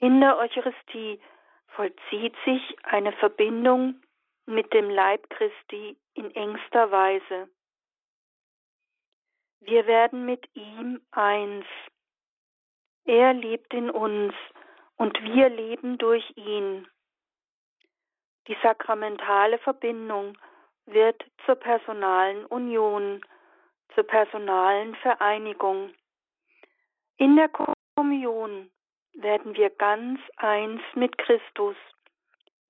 [0.00, 1.20] In der Eucharistie
[1.68, 4.02] vollzieht sich eine Verbindung
[4.44, 7.48] mit dem Leib Christi in engster Weise.
[9.66, 11.66] Wir werden mit ihm eins.
[13.04, 14.32] Er lebt in uns
[14.96, 16.86] und wir leben durch ihn.
[18.46, 20.38] Die sakramentale Verbindung
[20.86, 23.20] wird zur personalen Union,
[23.96, 25.92] zur personalen Vereinigung.
[27.16, 28.70] In der Kommunion
[29.14, 31.74] werden wir ganz eins mit Christus,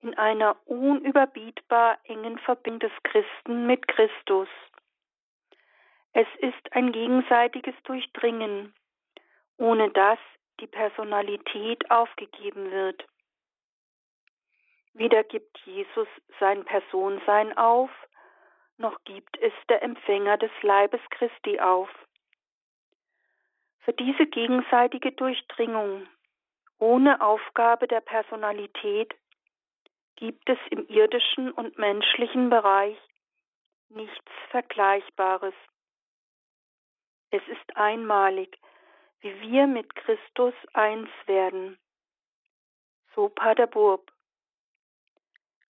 [0.01, 4.49] in einer unüberbietbar engen Verbindung des Christen mit Christus.
[6.13, 8.73] Es ist ein gegenseitiges Durchdringen,
[9.57, 10.19] ohne das
[10.59, 13.05] die Personalität aufgegeben wird.
[14.93, 16.07] Weder gibt Jesus
[16.39, 17.91] sein Personsein auf,
[18.77, 21.89] noch gibt es der Empfänger des Leibes Christi auf.
[23.81, 26.07] Für diese gegenseitige Durchdringung
[26.79, 29.15] ohne Aufgabe der Personalität
[30.15, 32.97] gibt es im irdischen und menschlichen Bereich
[33.89, 35.53] nichts Vergleichbares.
[37.31, 38.57] Es ist einmalig,
[39.19, 41.77] wie wir mit Christus eins werden.
[43.15, 44.11] So Pater Burb.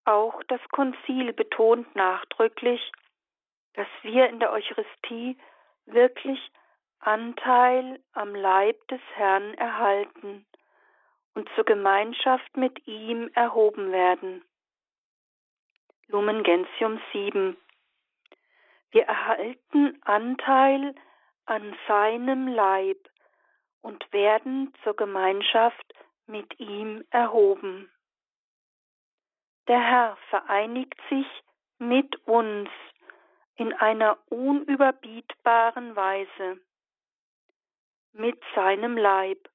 [0.05, 2.91] Auch das Konzil betont nachdrücklich,
[3.73, 5.37] dass wir in der Eucharistie
[5.85, 6.39] wirklich
[6.99, 10.45] Anteil am Leib des Herrn erhalten
[11.33, 14.43] und zur Gemeinschaft mit ihm erhoben werden.
[16.07, 17.57] Lumen Gentium 7.
[18.91, 20.95] Wir erhalten Anteil
[21.47, 22.97] an seinem Leib
[23.81, 25.93] und werden zur Gemeinschaft
[26.27, 27.91] mit ihm erhoben.
[29.67, 31.27] Der Herr vereinigt sich
[31.79, 32.69] mit uns
[33.55, 36.59] in einer unüberbietbaren Weise
[38.13, 39.49] mit seinem Leib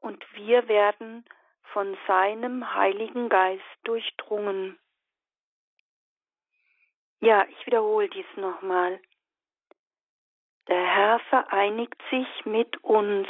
[0.00, 1.24] und wir werden
[1.72, 4.78] von seinem Heiligen Geist durchdrungen.
[7.20, 9.00] Ja, ich wiederhole dies nochmal.
[10.68, 13.28] Der Herr vereinigt sich mit uns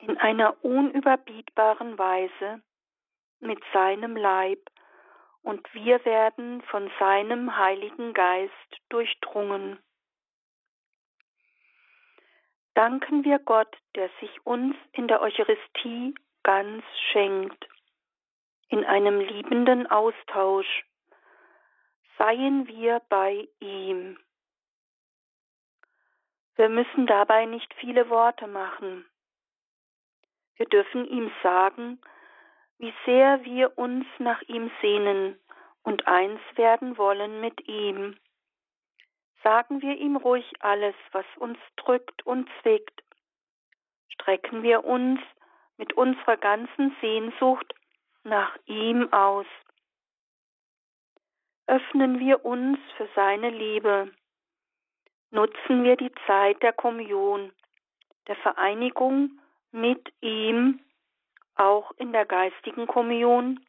[0.00, 2.62] in einer unüberbietbaren Weise
[3.40, 4.60] mit seinem Leib
[5.42, 9.78] und wir werden von seinem Heiligen Geist durchdrungen.
[12.74, 17.68] Danken wir Gott, der sich uns in der Eucharistie ganz schenkt,
[18.68, 20.84] in einem liebenden Austausch.
[22.18, 24.18] Seien wir bei ihm.
[26.58, 29.06] Wir müssen dabei nicht viele Worte machen.
[30.56, 32.00] Wir dürfen ihm sagen,
[32.78, 35.38] wie sehr wir uns nach ihm sehnen
[35.84, 38.18] und eins werden wollen mit ihm.
[39.44, 43.04] Sagen wir ihm ruhig alles, was uns drückt und zwickt.
[44.08, 45.20] Strecken wir uns
[45.76, 47.72] mit unserer ganzen Sehnsucht
[48.24, 49.46] nach ihm aus.
[51.68, 54.10] Öffnen wir uns für seine Liebe.
[55.30, 57.52] Nutzen wir die Zeit der Kommunion,
[58.26, 59.38] der Vereinigung
[59.72, 60.80] mit ihm
[61.54, 63.60] auch in der geistigen Kommunion,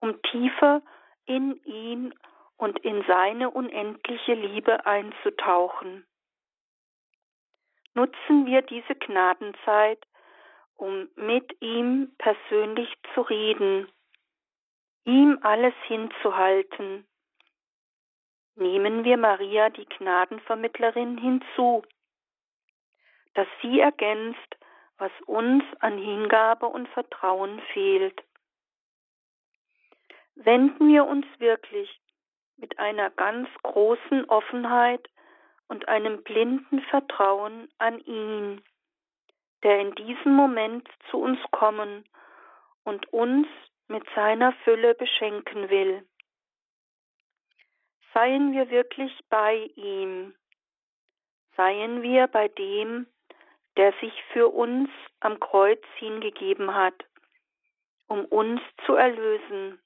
[0.00, 0.82] um tiefer
[1.26, 2.14] in ihn
[2.56, 6.06] und in seine unendliche Liebe einzutauchen.
[7.94, 9.98] Nutzen wir diese Gnadenzeit,
[10.76, 13.88] um mit ihm persönlich zu reden,
[15.04, 17.06] ihm alles hinzuhalten.
[18.60, 21.82] Nehmen wir Maria, die Gnadenvermittlerin, hinzu,
[23.32, 24.58] dass sie ergänzt,
[24.98, 28.22] was uns an Hingabe und Vertrauen fehlt.
[30.34, 31.88] Wenden wir uns wirklich
[32.58, 35.08] mit einer ganz großen Offenheit
[35.68, 38.62] und einem blinden Vertrauen an ihn,
[39.62, 42.04] der in diesem Moment zu uns kommen
[42.84, 43.46] und uns
[43.88, 46.06] mit seiner Fülle beschenken will.
[48.12, 50.34] Seien wir wirklich bei ihm,
[51.56, 53.06] seien wir bei dem,
[53.76, 57.04] der sich für uns am Kreuz hingegeben hat,
[58.08, 59.80] um uns zu erlösen.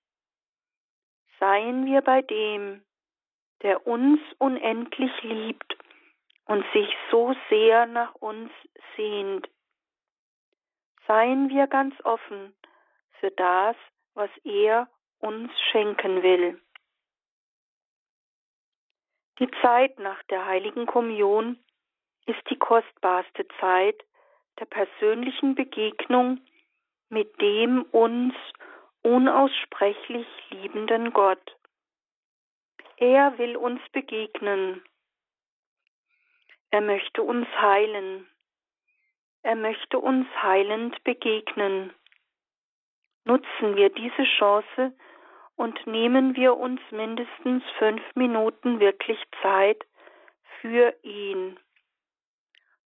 [1.38, 2.82] Seien wir bei dem,
[3.62, 5.76] der uns unendlich liebt
[6.46, 8.50] und sich so sehr nach uns
[8.96, 9.48] sehnt.
[11.06, 12.54] Seien wir ganz offen
[13.20, 13.76] für das,
[14.14, 16.60] was er uns schenken will.
[19.40, 21.58] Die Zeit nach der heiligen Kommunion
[22.26, 24.00] ist die kostbarste Zeit
[24.60, 26.40] der persönlichen Begegnung
[27.08, 28.34] mit dem uns
[29.02, 31.56] unaussprechlich liebenden Gott.
[32.96, 34.82] Er will uns begegnen.
[36.70, 38.26] Er möchte uns heilen.
[39.42, 41.92] Er möchte uns heilend begegnen.
[43.24, 44.92] Nutzen wir diese Chance
[45.56, 49.84] und nehmen wir uns mindestens fünf Minuten wirklich Zeit
[50.60, 51.58] für ihn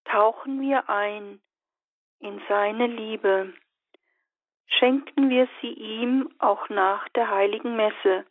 [0.05, 1.41] tauchen wir ein
[2.19, 3.55] in seine Liebe.
[4.67, 8.27] Schenken wir sie ihm auch nach der heiligen Messe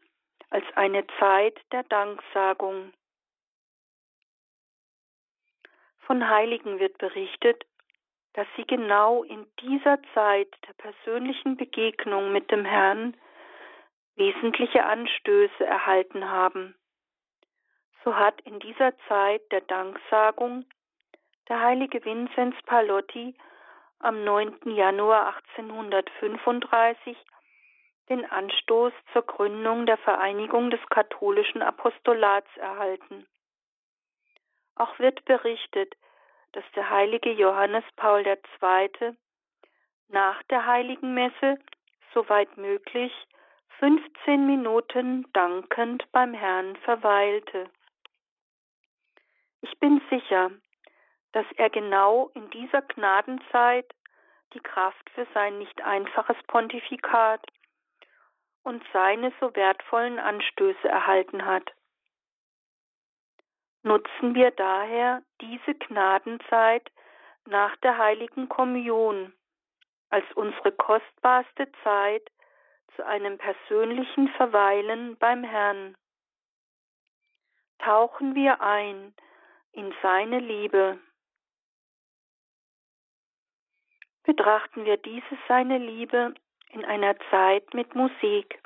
[0.50, 2.94] als eine Zeit der Danksagung.
[6.00, 7.66] Von Heiligen wird berichtet,
[8.34, 13.18] dass sie genau in dieser Zeit der persönlichen Begegnung mit dem Herrn
[14.18, 16.76] wesentliche Anstöße erhalten haben.
[18.04, 20.66] So hat in dieser Zeit der Danksagung
[21.48, 23.36] der heilige Vinzenz Palotti
[24.00, 24.76] am 9.
[24.76, 27.18] Januar 1835
[28.10, 33.28] den Anstoß zur Gründung der Vereinigung des katholischen Apostolats erhalten.
[34.76, 35.96] Auch wird berichtet,
[36.54, 39.18] dass der heilige Johannes Paul II.
[40.08, 41.60] nach der heiligen Messe,
[42.14, 43.12] soweit möglich,
[43.80, 47.70] 15 Minuten dankend beim Herrn verweilte.
[49.62, 50.52] Ich bin sicher,
[51.34, 53.86] dass er genau in dieser Gnadenzeit
[54.54, 57.46] die Kraft für sein nicht einfaches Pontifikat
[58.64, 61.72] und seine so wertvollen Anstöße erhalten hat.
[63.84, 66.90] Nutzen wir daher diese Gnadenzeit
[67.46, 69.34] nach der heiligen Kommunion
[70.10, 72.28] als unsere kostbarste Zeit
[72.96, 75.96] zu einem persönlichen Verweilen beim Herrn.
[77.80, 79.14] Tauchen wir ein
[79.72, 81.00] in seine Liebe.
[84.24, 86.34] Betrachten wir diese seine Liebe
[86.72, 88.62] in einer Zeit mit Musik.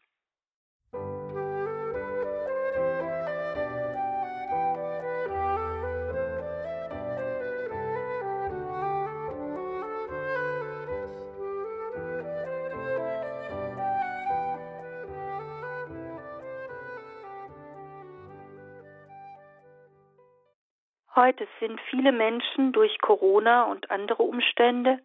[21.14, 25.00] Heute sind viele Menschen durch Corona und andere Umstände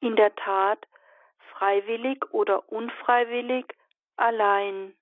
[0.00, 0.86] in der Tat
[1.52, 3.66] freiwillig oder unfreiwillig
[4.16, 4.94] allein.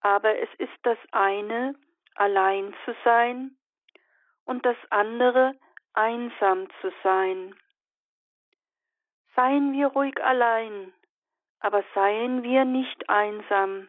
[0.00, 1.74] Aber es ist das eine,
[2.14, 3.56] allein zu sein,
[4.46, 5.54] und das andere,
[5.92, 7.54] einsam zu sein.
[9.36, 10.92] Seien wir ruhig allein,
[11.60, 13.88] aber seien wir nicht einsam.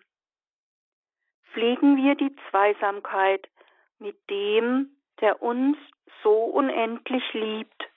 [1.53, 3.47] Pflegen wir die Zweisamkeit
[3.99, 5.77] mit dem, der uns
[6.23, 7.89] so unendlich liebt.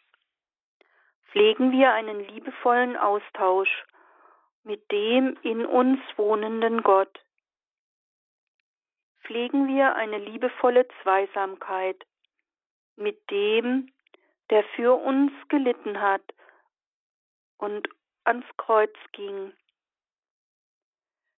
[1.31, 3.85] Pflegen wir einen liebevollen Austausch
[4.65, 7.21] mit dem in uns wohnenden Gott.
[9.25, 12.05] Pflegen wir eine liebevolle Zweisamkeit
[12.97, 13.91] mit dem,
[14.51, 16.23] der für uns gelitten hat
[17.59, 17.89] und
[18.25, 19.53] ans Kreuz ging.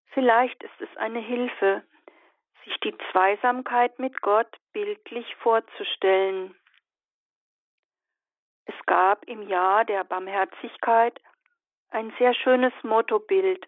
[0.08, 1.84] Vielleicht ist es eine Hilfe,
[2.64, 6.54] sich die Zweisamkeit mit Gott bildlich vorzustellen.
[8.66, 11.20] Es gab im Jahr der Barmherzigkeit
[11.90, 13.66] ein sehr schönes Mottobild.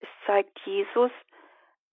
[0.00, 1.10] Es zeigt Jesus,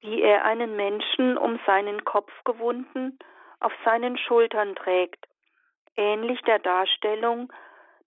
[0.01, 3.17] wie er einen Menschen um seinen Kopf gewunden
[3.59, 5.27] auf seinen Schultern trägt,
[5.95, 7.51] ähnlich der Darstellung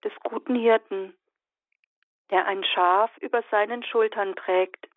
[0.02, 1.14] des guten Hirten,
[2.30, 4.88] der ein Schaf über seinen Schultern trägt.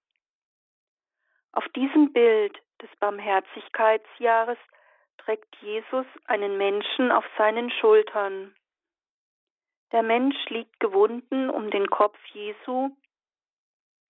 [1.52, 4.58] Auf diesem Bild des Barmherzigkeitsjahres
[5.18, 8.56] trägt Jesus einen Menschen auf seinen Schultern.
[9.92, 12.92] Der Mensch liegt gewunden um den Kopf Jesu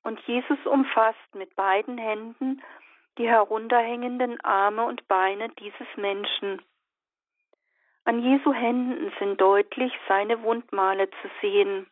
[0.03, 2.61] und Jesus umfasst mit beiden Händen
[3.17, 6.61] die herunterhängenden Arme und Beine dieses Menschen.
[8.03, 11.87] An Jesu Händen sind deutlich seine Wundmale zu sehen.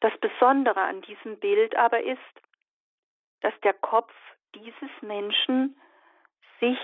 [0.00, 2.18] Das Besondere an diesem Bild aber ist,
[3.42, 4.12] dass der Kopf
[4.54, 5.76] dieses Menschen
[6.60, 6.78] sich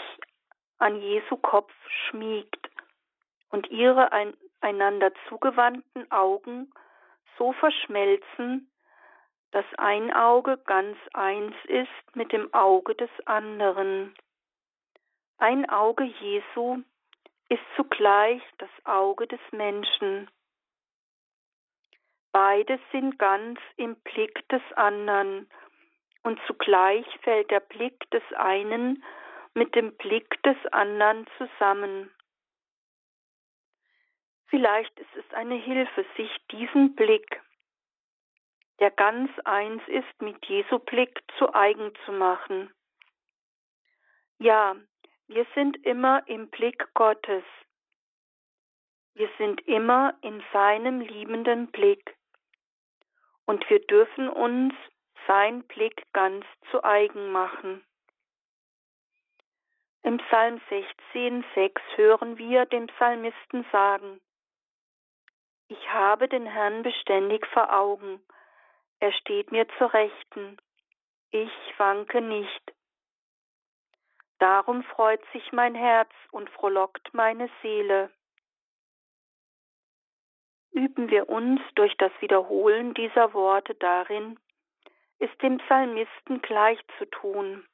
[0.78, 1.72] an Jesu Kopf
[2.08, 2.70] schmiegt
[3.50, 4.10] und ihre
[4.60, 6.72] einander zugewandten Augen
[7.36, 8.70] so verschmelzen,
[9.50, 14.14] dass ein Auge ganz eins ist mit dem Auge des anderen.
[15.38, 16.82] Ein Auge Jesu
[17.48, 20.30] ist zugleich das Auge des Menschen.
[22.32, 25.48] Beide sind ganz im Blick des anderen
[26.22, 29.02] und zugleich fällt der Blick des einen
[29.54, 32.10] mit dem Blick des anderen zusammen.
[34.48, 37.42] Vielleicht ist es eine Hilfe, sich diesen Blick,
[38.78, 42.72] der ganz eins ist mit Jesu Blick, zu eigen zu machen.
[44.38, 44.76] Ja,
[45.26, 47.44] wir sind immer im Blick Gottes.
[49.14, 52.16] Wir sind immer in seinem liebenden Blick.
[53.44, 54.72] Und wir dürfen uns
[55.26, 57.84] sein Blick ganz zu eigen machen.
[60.02, 64.20] Im Psalm 16, 6 hören wir den Psalmisten sagen,
[65.68, 68.20] Ich habe den Herrn beständig vor Augen,
[69.00, 70.56] er steht mir zur Rechten,
[71.30, 72.72] ich wanke nicht.
[74.38, 78.10] Darum freut sich mein Herz und frohlockt meine Seele.
[80.70, 84.38] Üben wir uns durch das Wiederholen dieser Worte darin,
[85.18, 87.66] ist dem Psalmisten gleich zu tun.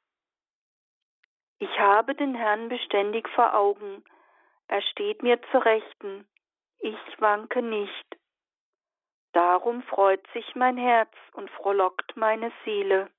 [1.59, 4.03] Ich habe den Herrn beständig vor Augen,
[4.67, 6.27] er steht mir zur Rechten,
[6.79, 8.17] ich wanke nicht.
[9.33, 13.09] Darum freut sich mein Herz und frohlockt meine Seele.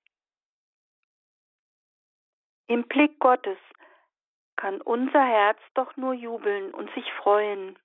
[2.68, 3.58] Im Blick Gottes
[4.56, 7.78] kann unser Herz doch nur jubeln und sich freuen.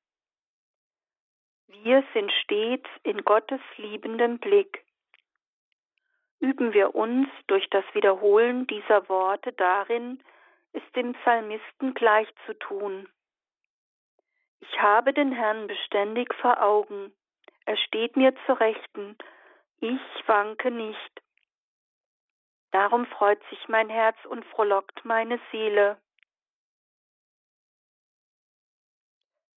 [1.68, 4.84] Wir sind stets in Gottes liebendem Blick.
[6.42, 10.24] Üben wir uns durch das Wiederholen dieser Worte darin,
[10.74, 13.08] es dem Psalmisten gleich zu tun.
[14.60, 17.14] Ich habe den Herrn beständig vor Augen,
[17.66, 19.16] er steht mir zur Rechten,
[19.80, 21.22] ich wanke nicht.
[22.72, 25.98] Darum freut sich mein Herz und frohlockt meine Seele.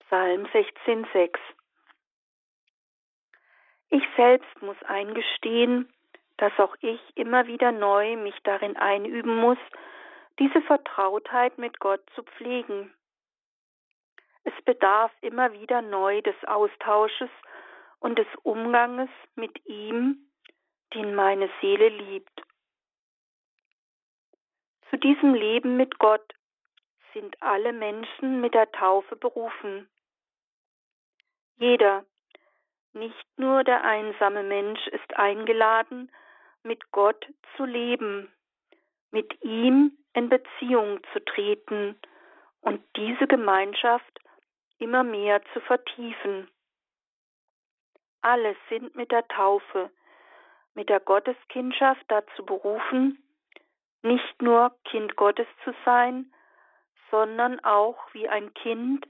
[0.01, 1.39] Psalm 16,6
[3.89, 5.89] Ich selbst muss eingestehen,
[6.39, 9.59] dass auch ich immer wieder neu mich darin einüben muss,
[10.39, 12.93] diese Vertrautheit mit Gott zu pflegen.
[14.43, 17.30] Es bedarf immer wieder neu des Austausches
[18.01, 20.28] und des Umganges mit ihm,
[20.93, 22.43] den meine Seele liebt.
[24.91, 26.35] Zu diesem Leben mit Gott
[27.14, 29.89] sind alle Menschen mit der Taufe berufen.
[31.57, 32.05] Jeder,
[32.93, 36.11] nicht nur der einsame Mensch ist eingeladen,
[36.65, 38.33] mit Gott zu leben,
[39.11, 41.97] mit ihm in Beziehung zu treten
[42.61, 44.21] und diese Gemeinschaft
[44.79, 46.49] immer mehr zu vertiefen.
[48.23, 49.91] Alle sind mit der Taufe,
[50.75, 53.23] mit der Gotteskindschaft dazu berufen,
[54.03, 56.33] nicht nur Kind Gottes zu sein,
[57.11, 59.07] sondern auch wie ein Kind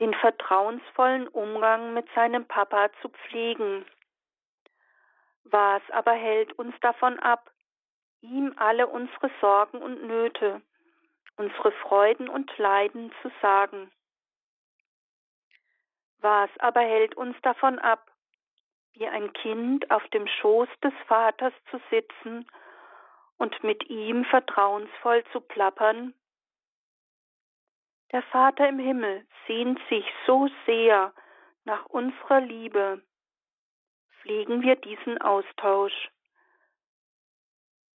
[0.00, 3.84] den vertrauensvollen Umgang mit seinem Papa zu pflegen.
[5.50, 7.52] Was aber hält uns davon ab,
[8.20, 10.60] ihm alle unsere Sorgen und Nöte,
[11.36, 13.92] unsere Freuden und Leiden zu sagen?
[16.18, 18.10] Was aber hält uns davon ab,
[18.94, 22.50] wie ein Kind auf dem Schoß des Vaters zu sitzen
[23.36, 26.12] und mit ihm vertrauensvoll zu plappern?
[28.10, 31.12] Der Vater im Himmel sehnt sich so sehr
[31.64, 33.02] nach unserer Liebe.
[34.26, 36.10] Pflegen wir diesen Austausch.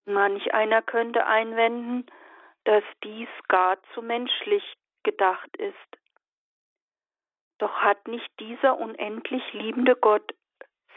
[0.06, 2.06] Manch einer könnte einwenden,
[2.64, 4.64] dass dies gar zu menschlich
[5.04, 5.76] gedacht ist.
[7.58, 10.34] Doch hat nicht dieser unendlich liebende Gott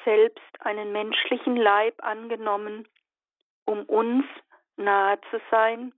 [0.04, 2.86] selbst einen menschlichen Leib angenommen
[3.66, 4.24] um uns
[4.76, 5.92] nahe zu sein?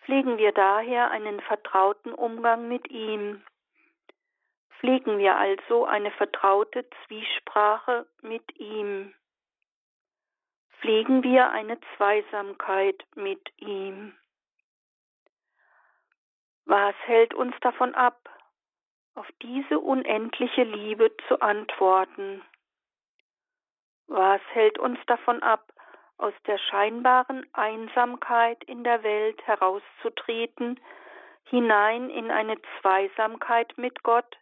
[0.00, 3.44] Pflegen wir daher einen vertrauten Umgang mit ihm.
[4.84, 9.14] Pflegen wir also eine vertraute Zwiesprache mit ihm.
[10.78, 14.14] Pflegen wir eine Zweisamkeit mit ihm.
[16.66, 18.28] Was hält uns davon ab,
[19.14, 22.42] auf diese unendliche Liebe zu antworten?
[24.06, 25.72] Was hält uns davon ab,
[26.18, 30.78] aus der scheinbaren Einsamkeit in der Welt herauszutreten,
[31.44, 34.36] hinein in eine Zweisamkeit mit Gott?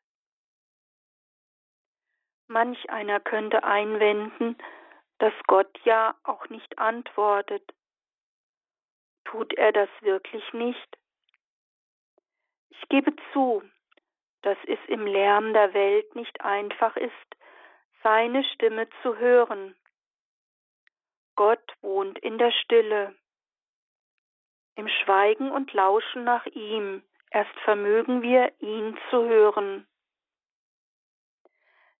[2.53, 4.59] Manch einer könnte einwenden,
[5.17, 7.63] dass Gott ja auch nicht antwortet.
[9.25, 10.99] Tut er das wirklich nicht?
[12.69, 13.63] Ich gebe zu,
[14.43, 17.37] dass es im Lärm der Welt nicht einfach ist,
[18.03, 19.75] seine Stimme zu hören.
[21.37, 23.15] Gott wohnt in der Stille.
[24.75, 29.87] Im Schweigen und Lauschen nach ihm, erst vermögen wir, ihn zu hören.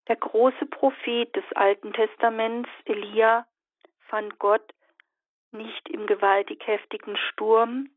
[0.09, 3.47] Der große Prophet des Alten Testaments, Elia,
[4.09, 4.75] fand Gott
[5.53, 7.91] nicht im gewaltig heftigen Sturm,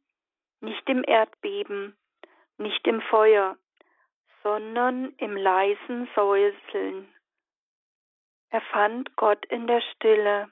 [0.59, 1.97] nicht im Erdbeben,
[2.57, 3.57] nicht im Feuer,
[4.43, 7.13] sondern im leisen Säuseln.
[8.49, 10.49] Er fand Gott in der Stille.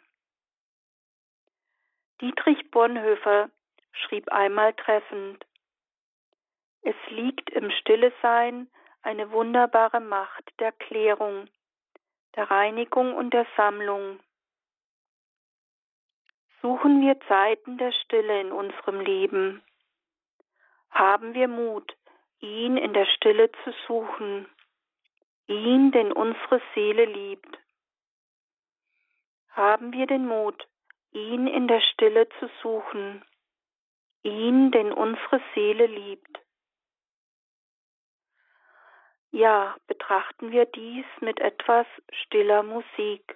[2.21, 3.49] Dietrich Bonhoeffer
[3.91, 5.45] schrieb einmal treffend,
[6.81, 8.69] es liegt im Stillesein
[9.03, 11.47] eine wunderbare Macht der Klärung,
[12.35, 14.19] der Reinigung und der Sammlung.
[16.61, 19.61] Suchen wir Zeiten der Stille in unserem Leben.
[20.89, 21.95] Haben wir Mut,
[22.39, 24.47] ihn in der Stille zu suchen,
[25.47, 27.59] ihn, den unsere Seele liebt
[29.53, 30.67] haben wir den Mut,
[31.11, 33.23] ihn in der Stille zu suchen,
[34.23, 36.39] ihn, den unsere Seele liebt.
[39.35, 43.35] Ja, betrachten wir dies mit etwas stiller Musik.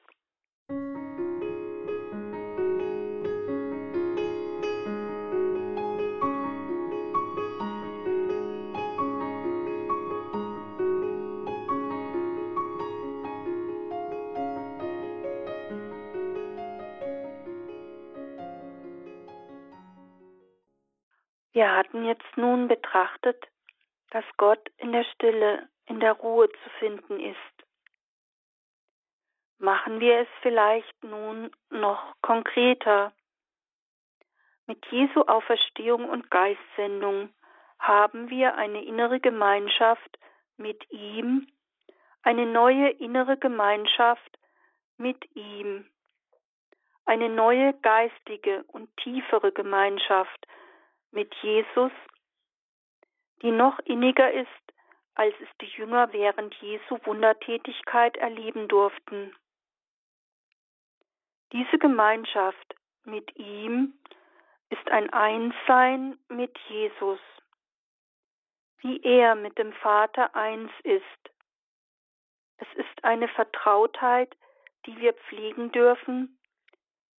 [21.53, 23.43] Wir hatten jetzt nun betrachtet,
[24.11, 27.37] dass Gott in der Stille in der Ruhe zu finden ist.
[29.59, 33.11] Machen wir es vielleicht nun noch konkreter.
[34.67, 37.33] Mit Jesu Auferstehung und Geistsendung
[37.79, 40.19] haben wir eine innere Gemeinschaft
[40.57, 41.47] mit ihm,
[42.21, 44.37] eine neue innere Gemeinschaft
[44.97, 45.89] mit ihm,
[47.05, 50.45] eine neue geistige und tiefere Gemeinschaft
[51.11, 51.91] mit Jesus,
[53.41, 54.66] die noch inniger ist,
[55.17, 59.35] als es die Jünger während Jesu Wundertätigkeit erleben durften.
[61.51, 63.93] Diese Gemeinschaft mit ihm
[64.69, 67.19] ist ein Einssein mit Jesus,
[68.81, 71.03] wie er mit dem Vater eins ist.
[72.57, 74.35] Es ist eine Vertrautheit,
[74.85, 76.37] die wir pflegen dürfen,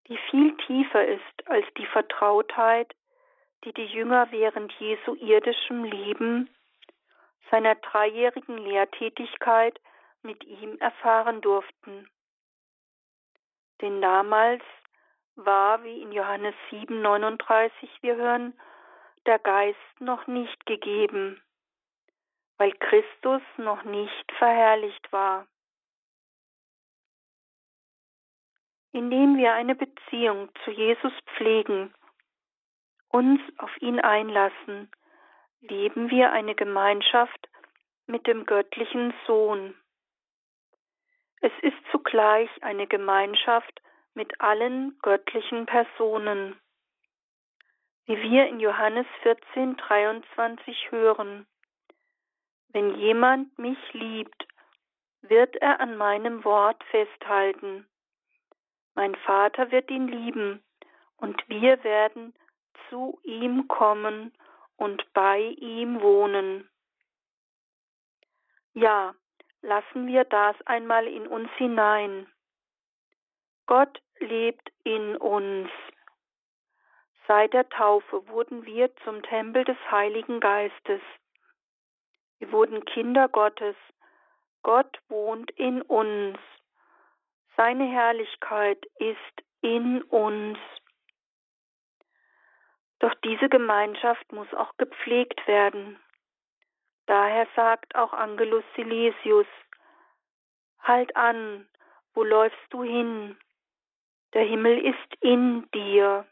[0.06, 2.94] die viel tiefer ist als die Vertrautheit,
[3.64, 6.48] die die Jünger während Jesu irdischem Leben,
[7.50, 9.80] seiner dreijährigen Lehrtätigkeit
[10.22, 12.08] mit ihm erfahren durften.
[13.80, 14.62] Denn damals
[15.36, 18.58] war, wie in Johannes 7, 39 wir hören,
[19.26, 21.40] der Geist noch nicht gegeben,
[22.56, 25.46] weil Christus noch nicht verherrlicht war.
[28.92, 31.94] Indem wir eine Beziehung zu Jesus pflegen,
[33.10, 34.90] uns auf ihn einlassen,
[35.60, 37.48] leben wir eine Gemeinschaft
[38.06, 39.74] mit dem göttlichen Sohn.
[41.40, 43.80] Es ist zugleich eine Gemeinschaft
[44.14, 46.58] mit allen göttlichen Personen.
[48.06, 51.46] Wie wir in Johannes 14, 23 hören.
[52.68, 54.46] Wenn jemand mich liebt,
[55.22, 57.86] wird er an meinem Wort festhalten.
[58.94, 60.62] Mein Vater wird ihn lieben,
[61.18, 62.34] und wir werden
[62.88, 64.32] zu ihm kommen
[64.78, 66.68] und bei ihm wohnen.
[68.72, 69.14] Ja,
[69.60, 72.26] lassen wir das einmal in uns hinein.
[73.66, 75.68] Gott lebt in uns.
[77.26, 81.02] Seit der Taufe wurden wir zum Tempel des Heiligen Geistes.
[82.38, 83.76] Wir wurden Kinder Gottes.
[84.62, 86.38] Gott wohnt in uns.
[87.56, 90.58] Seine Herrlichkeit ist in uns.
[93.00, 95.98] Doch diese Gemeinschaft muss auch gepflegt werden.
[97.06, 99.46] Daher sagt auch Angelus Silesius,
[100.80, 101.68] Halt an,
[102.14, 103.38] wo läufst du hin?
[104.32, 106.26] Der Himmel ist in dir.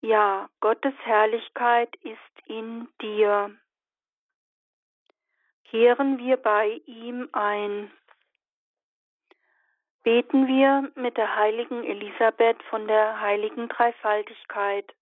[0.00, 3.56] Ja, Gottes Herrlichkeit ist in dir.
[5.64, 7.90] Kehren wir bei ihm ein.
[10.02, 14.92] Beten wir mit der heiligen Elisabeth von der heiligen Dreifaltigkeit.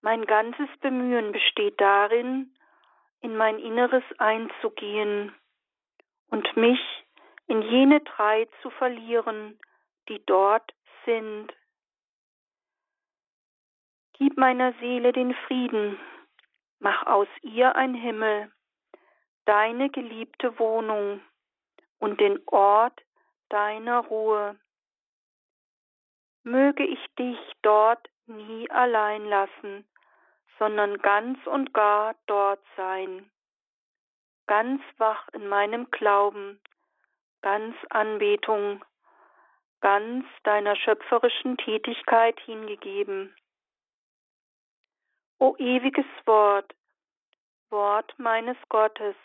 [0.00, 2.52] Mein ganzes Bemühen besteht darin,
[3.20, 5.32] in mein Inneres einzugehen
[6.28, 6.80] und mich
[7.46, 9.60] in jene drei zu verlieren,
[10.08, 11.52] die dort sind.
[14.14, 15.98] Gib meiner Seele den Frieden,
[16.80, 18.52] mach aus ihr ein Himmel,
[19.44, 21.20] deine geliebte Wohnung
[22.04, 23.00] und den Ort
[23.48, 24.56] deiner Ruhe.
[26.42, 29.88] Möge ich dich dort nie allein lassen,
[30.58, 33.30] sondern ganz und gar dort sein,
[34.46, 36.60] ganz wach in meinem Glauben,
[37.40, 38.84] ganz Anbetung,
[39.80, 43.34] ganz deiner schöpferischen Tätigkeit hingegeben.
[45.38, 46.74] O ewiges Wort,
[47.70, 49.16] Wort meines Gottes,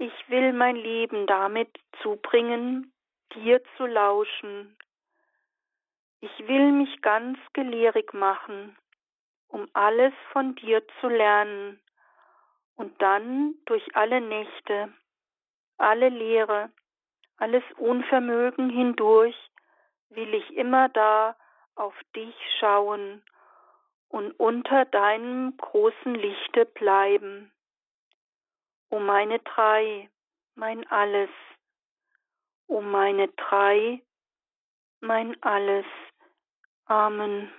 [0.00, 1.68] ich will mein Leben damit
[2.02, 2.90] zubringen,
[3.34, 4.74] dir zu lauschen.
[6.20, 8.78] Ich will mich ganz gelehrig machen,
[9.48, 11.80] um alles von dir zu lernen
[12.76, 14.90] und dann durch alle Nächte,
[15.76, 16.70] alle Lehre,
[17.36, 19.36] alles Unvermögen hindurch
[20.08, 21.36] will ich immer da
[21.74, 23.22] auf dich schauen
[24.08, 27.52] und unter deinem großen Lichte bleiben.
[28.90, 30.10] O meine drei,
[30.56, 31.30] mein alles,
[32.66, 34.02] o meine drei,
[35.00, 35.86] mein alles.
[36.86, 37.50] Amen.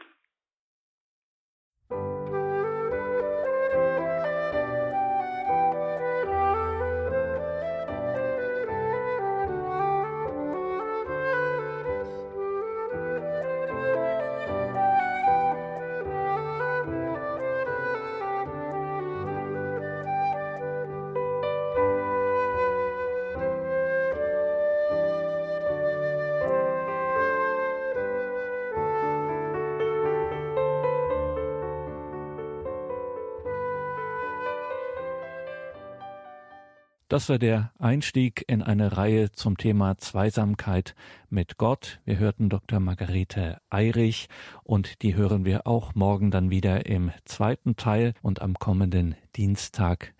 [37.11, 40.95] Das war der Einstieg in eine Reihe zum Thema Zweisamkeit
[41.29, 41.99] mit Gott.
[42.05, 42.79] Wir hörten Dr.
[42.79, 44.29] Margarete Eirich
[44.63, 50.13] und die hören wir auch morgen dann wieder im zweiten Teil und am kommenden Dienstag.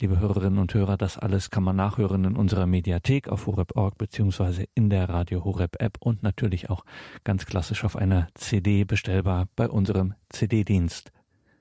[0.00, 4.64] Liebe Hörerinnen und Hörer, das alles kann man nachhören in unserer Mediathek auf horeb.org beziehungsweise
[4.74, 6.86] in der Radio Horeb App und natürlich auch
[7.24, 11.12] ganz klassisch auf einer CD bestellbar bei unserem CD-Dienst.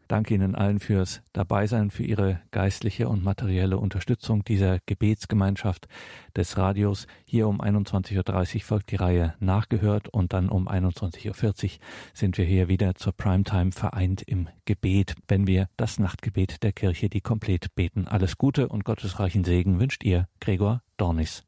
[0.08, 5.88] Danke Ihnen allen fürs Dabeisein, für Ihre geistliche und materielle Unterstützung dieser Gebetsgemeinschaft
[6.36, 7.08] des Radios.
[7.26, 11.70] Hier um 21.30 Uhr folgt die Reihe Nachgehört und dann um 21.40 Uhr
[12.14, 17.10] sind wir hier wieder zur Primetime vereint im Gebet, wenn wir das Nachtgebet der Kirche,
[17.10, 18.08] die komplett beten.
[18.08, 21.44] Alles Gute und gottesreichen Segen wünscht ihr Gregor Dornis.